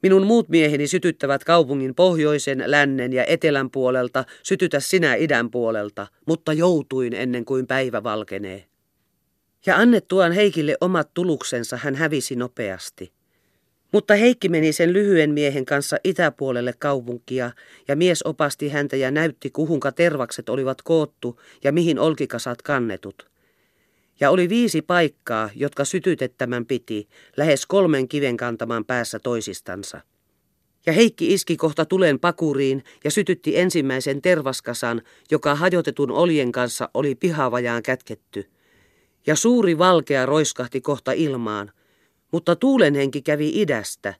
Minun 0.01 0.25
muut 0.25 0.49
mieheni 0.49 0.88
sytyttävät 0.88 1.43
kaupungin 1.43 1.95
pohjoisen, 1.95 2.63
lännen 2.65 3.13
ja 3.13 3.25
etelän 3.25 3.71
puolelta, 3.71 4.25
sytytä 4.43 4.79
sinä 4.79 5.15
idän 5.15 5.51
puolelta, 5.51 6.07
mutta 6.25 6.53
joutuin 6.53 7.13
ennen 7.13 7.45
kuin 7.45 7.67
päivä 7.67 8.03
valkenee. 8.03 8.65
Ja 9.65 9.77
annettuaan 9.77 10.31
Heikille 10.31 10.75
omat 10.81 11.13
tuluksensa 11.13 11.77
hän 11.77 11.95
hävisi 11.95 12.35
nopeasti. 12.35 13.12
Mutta 13.91 14.15
Heikki 14.15 14.49
meni 14.49 14.73
sen 14.73 14.93
lyhyen 14.93 15.29
miehen 15.29 15.65
kanssa 15.65 15.97
itäpuolelle 16.03 16.73
kaupunkia, 16.79 17.51
ja 17.88 17.95
mies 17.95 18.23
opasti 18.23 18.69
häntä 18.69 18.95
ja 18.95 19.12
näytti 19.12 19.49
kuhunka 19.49 19.91
tervakset 19.91 20.49
olivat 20.49 20.81
koottu 20.81 21.41
ja 21.63 21.71
mihin 21.71 21.99
olkikasat 21.99 22.62
kannetut. 22.62 23.29
Ja 24.19 24.32
oli 24.32 24.49
viisi 24.49 24.82
paikkaa, 24.82 25.49
jotka 25.55 25.86
sytytettämän 25.86 26.65
piti, 26.65 27.08
lähes 27.38 27.65
kolmen 27.65 28.08
kiven 28.08 28.38
kantaman 28.38 28.86
päässä 28.86 29.19
toisistansa. 29.19 30.01
Ja 30.86 30.93
Heikki 30.93 31.34
iski 31.34 31.58
kohta 31.58 31.86
tulen 31.86 32.19
pakuriin 32.19 32.84
ja 33.03 33.12
sytytti 33.12 33.58
ensimmäisen 33.58 34.21
tervaskasan, 34.21 35.01
joka 35.32 35.55
hajotetun 35.55 36.12
oljen 36.12 36.51
kanssa 36.51 36.89
oli 36.93 37.15
pihavajaan 37.15 37.84
kätketty– 37.84 38.45
ja 39.27 39.36
suuri 39.36 39.77
valkea 39.77 40.25
roiskahti 40.25 40.82
kohta 40.82 41.12
ilmaan, 41.12 41.71
mutta 42.32 42.55
tuulenhenki 42.55 43.21
kävi 43.21 43.62
idästä. 43.62 44.13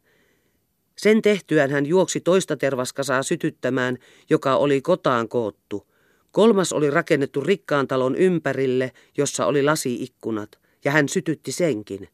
Sen 0.98 1.22
tehtyään 1.22 1.72
hän 1.72 1.86
juoksi 1.86 2.22
toista 2.22 2.58
tervaskasaa 2.58 3.24
sytyttämään, 3.24 3.98
joka 4.30 4.56
oli 4.56 4.82
kotaan 4.82 5.30
koottu. 5.30 5.88
Kolmas 6.32 6.74
oli 6.74 6.90
rakennettu 6.90 7.42
rikkaan 7.42 7.88
talon 7.88 8.16
ympärille, 8.16 8.92
jossa 9.18 9.46
oli 9.46 9.64
lasiikkunat, 9.64 10.60
ja 10.86 10.92
hän 10.92 11.10
sytytti 11.10 11.52
senkin. 11.52 12.08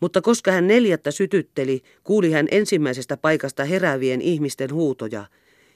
Mutta 0.00 0.22
koska 0.22 0.52
hän 0.52 0.66
neljättä 0.66 1.10
sytytteli, 1.10 1.82
kuuli 2.04 2.32
hän 2.32 2.48
ensimmäisestä 2.50 3.16
paikasta 3.16 3.64
heräävien 3.64 4.20
ihmisten 4.20 4.72
huutoja, 4.72 5.26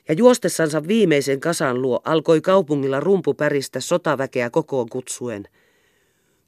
ja 0.09 0.14
juostessansa 0.14 0.88
viimeisen 0.88 1.40
kasan 1.40 1.83
luo 1.83 2.00
alkoi 2.04 2.40
kaupungilla 2.40 3.00
rumpu 3.00 3.35
päristä 3.35 3.81
sotaväkeä 3.81 4.50
kokoon 4.50 4.88
kutsuen– 4.88 5.48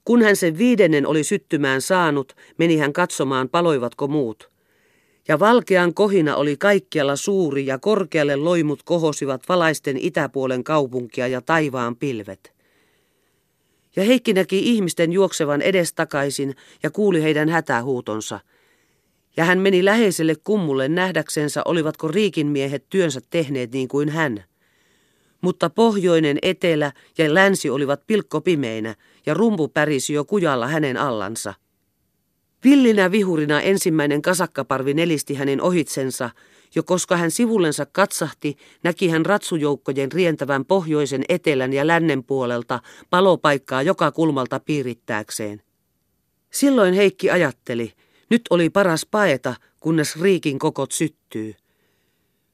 kun 0.05 0.21
hän 0.21 0.35
sen 0.35 0.57
viidennen 0.57 1.07
oli 1.07 1.23
syttymään 1.23 1.81
saanut, 1.81 2.35
meni 2.57 2.77
hän 2.77 2.93
katsomaan, 2.93 3.49
paloivatko 3.49 4.07
muut. 4.07 4.50
Ja 5.27 5.39
valkean 5.39 5.93
kohina 5.93 6.35
oli 6.35 6.57
kaikkialla 6.57 7.15
suuri 7.15 7.65
ja 7.65 7.79
korkealle 7.79 8.35
loimut 8.35 8.83
kohosivat 8.83 9.49
valaisten 9.49 9.97
itäpuolen 9.97 10.63
kaupunkia 10.63 11.27
ja 11.27 11.41
taivaan 11.41 11.95
pilvet. 11.95 12.53
Ja 13.95 14.03
Heikki 14.03 14.33
näki 14.33 14.59
ihmisten 14.59 15.11
juoksevan 15.11 15.61
edestakaisin 15.61 16.55
ja 16.83 16.91
kuuli 16.91 17.23
heidän 17.23 17.49
hätähuutonsa. 17.49 18.39
Ja 19.37 19.45
hän 19.45 19.59
meni 19.59 19.85
läheiselle 19.85 20.35
kummulle 20.43 20.87
nähdäksensä, 20.87 21.61
olivatko 21.65 22.07
riikin 22.07 22.47
miehet 22.47 22.85
työnsä 22.89 23.21
tehneet 23.29 23.71
niin 23.71 23.87
kuin 23.87 24.09
hän 24.09 24.43
mutta 25.41 25.69
pohjoinen, 25.69 26.37
etelä 26.41 26.91
ja 27.17 27.33
länsi 27.33 27.69
olivat 27.69 28.07
pilkkopimeinä 28.07 28.95
ja 29.25 29.33
rumpu 29.33 29.67
pärisi 29.67 30.13
jo 30.13 30.25
kujalla 30.25 30.67
hänen 30.67 30.97
allansa. 30.97 31.53
Villinä 32.63 33.11
vihurina 33.11 33.61
ensimmäinen 33.61 34.21
kasakkaparvi 34.21 34.93
nelisti 34.93 35.33
hänen 35.33 35.61
ohitsensa, 35.61 36.29
jo 36.75 36.83
koska 36.83 37.17
hän 37.17 37.31
sivullensa 37.31 37.85
katsahti, 37.85 38.57
näki 38.83 39.09
hän 39.09 39.25
ratsujoukkojen 39.25 40.11
rientävän 40.11 40.65
pohjoisen, 40.65 41.23
etelän 41.29 41.73
ja 41.73 41.87
lännen 41.87 42.23
puolelta 42.23 42.79
palopaikkaa 43.09 43.81
joka 43.81 44.11
kulmalta 44.11 44.59
piirittääkseen. 44.59 45.61
Silloin 46.51 46.93
Heikki 46.93 47.29
ajatteli, 47.29 47.93
nyt 48.29 48.41
oli 48.49 48.69
paras 48.69 49.07
paeta, 49.11 49.55
kunnes 49.79 50.21
riikin 50.21 50.59
kokot 50.59 50.91
syttyy. 50.91 51.55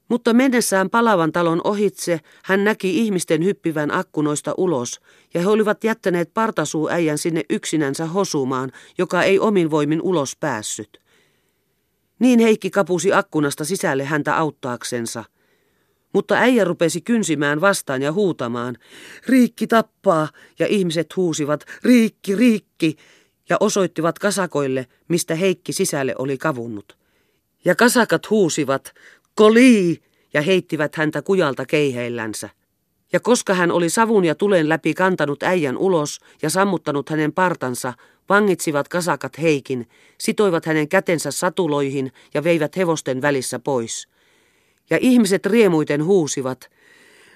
Mutta 0.08 0.32
mennessään 0.32 0.90
palavan 0.90 1.32
talon 1.32 1.60
ohitse 1.64 2.20
hän 2.44 2.64
näki 2.64 2.98
ihmisten 2.98 3.44
hyppivän 3.44 3.94
akkunoista 3.94 4.54
ulos, 4.56 5.00
ja 5.34 5.40
he 5.40 5.46
olivat 5.46 5.84
jättäneet 5.84 6.34
partasuuäijän 6.34 7.18
sinne 7.18 7.42
yksinänsä 7.50 8.06
hosumaan, 8.06 8.72
joka 8.98 9.22
ei 9.22 9.38
omin 9.38 9.70
voimin 9.70 10.02
ulos 10.02 10.36
päässyt. 10.36 11.00
Niin 12.18 12.40
Heikki 12.40 12.70
kapusi 12.70 13.12
akkunasta 13.12 13.64
sisälle 13.64 14.04
häntä 14.04 14.36
auttaaksensa. 14.36 15.24
Mutta 16.12 16.34
äijä 16.34 16.64
rupesi 16.64 17.00
kynsimään 17.00 17.60
vastaan 17.60 18.02
ja 18.02 18.12
huutamaan, 18.12 18.76
Riikki 19.26 19.66
tappaa, 19.66 20.28
ja 20.58 20.66
ihmiset 20.66 21.16
huusivat, 21.16 21.64
Riikki, 21.84 22.36
Riikki, 22.36 22.96
ja 23.48 23.56
osoittivat 23.60 24.18
kasakoille, 24.18 24.86
mistä 25.08 25.34
Heikki 25.34 25.72
sisälle 25.72 26.14
oli 26.18 26.38
kavunnut. 26.38 26.98
Ja 27.64 27.74
kasakat 27.74 28.30
huusivat, 28.30 28.92
Koli! 29.38 30.02
ja 30.34 30.42
heittivät 30.42 30.96
häntä 30.96 31.22
kujalta 31.22 31.66
keiheillänsä. 31.66 32.50
Ja 33.12 33.20
koska 33.20 33.54
hän 33.54 33.70
oli 33.70 33.90
savun 33.90 34.24
ja 34.24 34.34
tulen 34.34 34.68
läpi 34.68 34.94
kantanut 34.94 35.42
äijän 35.42 35.76
ulos 35.76 36.20
ja 36.42 36.50
sammuttanut 36.50 37.08
hänen 37.08 37.32
partansa, 37.32 37.92
vangitsivat 38.28 38.88
kasakat 38.88 39.38
Heikin, 39.42 39.88
sitoivat 40.18 40.66
hänen 40.66 40.88
kätensä 40.88 41.30
satuloihin 41.30 42.12
ja 42.34 42.44
veivät 42.44 42.76
hevosten 42.76 43.22
välissä 43.22 43.58
pois. 43.58 44.08
Ja 44.90 44.98
ihmiset 45.00 45.46
riemuiten 45.46 46.04
huusivat, 46.04 46.70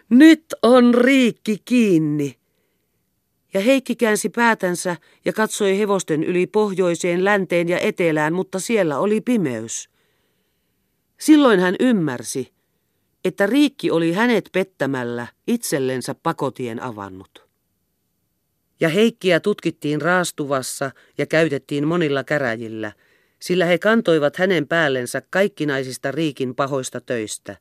nyt 0.09 0.45
on 0.63 0.95
riikki 0.95 1.57
kiinni. 1.65 2.37
Ja 3.55 3.61
Heikki 3.61 3.97
käänsi 3.97 4.29
päätänsä 4.29 4.97
ja 5.25 5.33
katsoi 5.33 5.79
hevosten 5.79 6.25
yli 6.25 6.47
pohjoiseen, 6.47 7.25
länteen 7.25 7.69
ja 7.69 7.79
etelään, 7.79 8.33
mutta 8.33 8.61
siellä 8.61 8.99
oli 8.99 9.21
pimeys. 9.21 9.92
Silloin 11.23 11.61
hän 11.61 11.77
ymmärsi, 11.81 12.53
että 13.25 13.47
Riikki 13.47 13.91
oli 13.91 14.13
hänet 14.13 14.49
pettämällä 14.53 15.27
itsellensä 15.47 16.15
pakotien 16.23 16.83
avannut. 16.83 17.49
Ja 18.81 18.89
Heikkiä 18.89 19.41
tutkittiin 19.41 20.01
raastuvassa 20.01 20.91
ja 21.19 21.27
käytettiin 21.27 21.87
monilla 21.87 22.25
käräjillä, 22.25 22.93
sillä 23.41 23.65
he 23.65 23.79
kantoivat 23.79 24.37
hänen 24.37 24.69
päällensä 24.69 25.23
kaikkinaisista 25.31 26.13
Riikin 26.13 26.55
pahoista 26.55 27.01
töistä. 27.01 27.57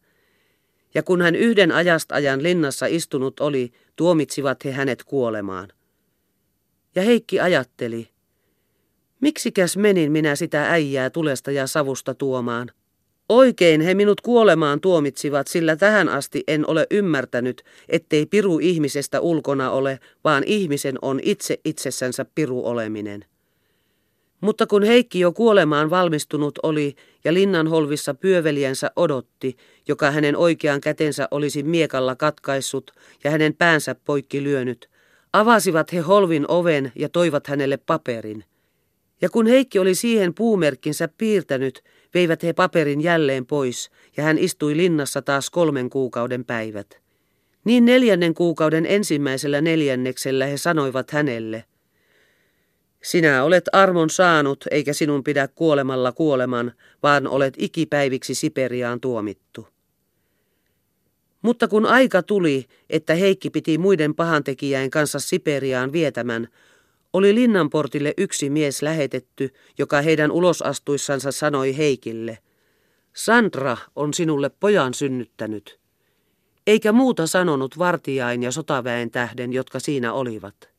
Ja 0.94 1.04
kun 1.04 1.22
hän 1.22 1.36
yhden 1.36 1.72
ajasta 1.72 2.16
ajan 2.16 2.44
linnassa 2.44 2.86
istunut 2.86 3.40
oli, 3.40 3.72
tuomitsivat 3.96 4.66
he 4.66 4.72
hänet 4.72 5.04
kuolemaan. 5.04 5.70
Ja 6.96 7.02
Heikki 7.02 7.40
ajatteli, 7.40 8.10
miksikäs 9.20 9.78
menin 9.78 10.12
minä 10.12 10.36
sitä 10.36 10.72
äijää 10.72 11.10
tulesta 11.10 11.52
ja 11.52 11.68
savusta 11.68 12.14
tuomaan– 12.14 12.72
Oikein 13.32 13.82
he 13.82 13.94
minut 13.94 14.22
kuolemaan 14.22 14.82
tuomitsivat, 14.82 15.48
sillä 15.48 15.76
tähän 15.76 16.10
asti 16.10 16.44
en 16.48 16.70
ole 16.70 16.88
ymmärtänyt, 16.92 17.64
ettei 17.90 18.26
piru 18.26 18.60
ihmisestä 18.60 19.20
ulkona 19.20 19.72
ole, 19.72 20.00
vaan 20.24 20.44
ihmisen 20.46 20.96
on 21.02 21.20
itse 21.24 21.60
itsessänsä 21.66 22.26
piru 22.36 22.66
oleminen. 22.66 23.26
Mutta 24.42 24.68
kun 24.68 24.84
Heikki 24.84 25.20
jo 25.20 25.32
kuolemaan 25.32 25.90
valmistunut 25.90 26.60
oli 26.64 26.96
ja 27.24 27.34
linnanholvissa 27.34 28.14
pyöveliänsä 28.14 28.92
odotti, 28.96 29.58
joka 29.88 30.12
hänen 30.12 30.38
oikean 30.38 30.82
kätensä 30.82 31.28
olisi 31.32 31.64
miekalla 31.64 32.16
katkaissut 32.16 32.92
ja 33.24 33.32
hänen 33.32 33.54
päänsä 33.54 33.96
poikki 33.96 34.44
lyönyt, 34.44 34.90
avasivat 35.34 35.94
he 35.94 36.00
holvin 36.00 36.46
oven 36.48 36.92
ja 36.96 37.10
toivat 37.10 37.48
hänelle 37.48 37.78
paperin. 37.78 38.44
Ja 39.22 39.30
kun 39.30 39.48
Heikki 39.48 39.80
oli 39.80 39.96
siihen 39.96 40.34
puumerkkinsä 40.34 41.10
piirtänyt, 41.18 41.84
veivät 42.14 42.44
he 42.44 42.54
paperin 42.54 43.02
jälleen 43.02 43.46
pois, 43.46 43.92
ja 44.18 44.24
hän 44.24 44.38
istui 44.38 44.78
linnassa 44.78 45.22
taas 45.22 45.50
kolmen 45.50 45.90
kuukauden 45.90 46.46
päivät. 46.46 47.02
Niin 47.66 47.86
neljännen 47.86 48.34
kuukauden 48.34 48.86
ensimmäisellä 48.86 49.62
neljänneksellä 49.62 50.46
he 50.46 50.58
sanoivat 50.58 51.12
hänelle, 51.12 51.66
sinä 53.04 53.44
olet 53.44 53.64
armon 53.72 54.10
saanut, 54.10 54.66
eikä 54.72 54.94
sinun 54.94 55.24
pidä 55.24 55.48
kuolemalla 55.48 56.12
kuoleman, 56.12 56.72
vaan 57.04 57.28
olet 57.28 57.54
ikipäiviksi 57.58 58.36
Siperiaan 58.36 59.02
tuomittu. 59.02 59.68
Mutta 61.42 61.68
kun 61.68 61.86
aika 61.86 62.24
tuli, 62.24 62.66
että 62.90 63.16
Heikki 63.16 63.50
piti 63.50 63.78
muiden 63.78 64.16
pahantekijäin 64.16 64.90
kanssa 64.92 65.20
Siperiaan 65.20 65.92
vietämän, 65.92 66.48
oli 67.14 67.36
linnanportille 67.36 68.14
yksi 68.18 68.50
mies 68.50 68.82
lähetetty, 68.82 69.54
joka 69.78 70.02
heidän 70.02 70.32
ulosastuissansa 70.32 71.32
sanoi 71.32 71.78
Heikille, 71.78 72.38
Sandra 73.14 73.78
on 73.96 74.14
sinulle 74.14 74.50
pojan 74.60 74.94
synnyttänyt. 74.94 75.80
Eikä 76.68 76.92
muuta 76.92 77.28
sanonut 77.28 77.78
vartijain 77.78 78.44
ja 78.44 78.52
sotaväen 78.52 79.12
tähden, 79.12 79.54
jotka 79.54 79.80
siinä 79.80 80.14
olivat. 80.14 80.70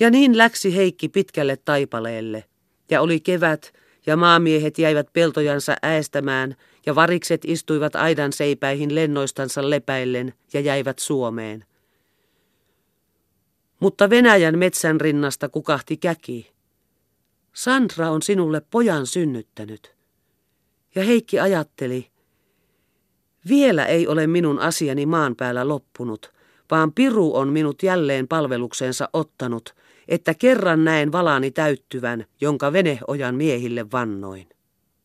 Ja 0.00 0.10
niin 0.10 0.38
läksi 0.38 0.76
Heikki 0.76 1.08
pitkälle 1.08 1.56
taipaleelle, 1.64 2.44
ja 2.90 3.00
oli 3.00 3.20
kevät, 3.20 3.72
ja 4.06 4.16
maamiehet 4.16 4.78
jäivät 4.78 5.12
peltojansa 5.12 5.76
äästämään, 5.82 6.56
ja 6.86 6.94
varikset 6.94 7.40
istuivat 7.44 7.96
aidan 7.96 8.32
seipäihin 8.32 8.94
lennoistansa 8.94 9.70
lepäillen 9.70 10.34
ja 10.52 10.60
jäivät 10.60 10.98
Suomeen. 10.98 11.64
Mutta 13.80 14.10
Venäjän 14.10 14.58
metsän 14.58 15.00
rinnasta 15.00 15.48
kukahti 15.48 15.96
käki. 15.96 16.52
Sandra 17.52 18.10
on 18.10 18.22
sinulle 18.22 18.62
pojan 18.70 19.06
synnyttänyt. 19.06 19.94
Ja 20.94 21.04
Heikki 21.04 21.40
ajatteli, 21.40 22.10
vielä 23.48 23.86
ei 23.86 24.06
ole 24.06 24.26
minun 24.26 24.58
asiani 24.58 25.06
maan 25.06 25.36
päällä 25.36 25.68
loppunut, 25.68 26.32
vaan 26.70 26.92
Piru 26.92 27.36
on 27.36 27.48
minut 27.48 27.82
jälleen 27.82 28.28
palvelukseensa 28.28 29.08
ottanut, 29.12 29.74
että 30.08 30.34
kerran 30.34 30.84
näen 30.84 31.12
valani 31.12 31.50
täyttyvän, 31.50 32.24
jonka 32.40 32.72
veneojan 32.72 33.34
miehille 33.34 33.90
vannoin. 33.92 34.48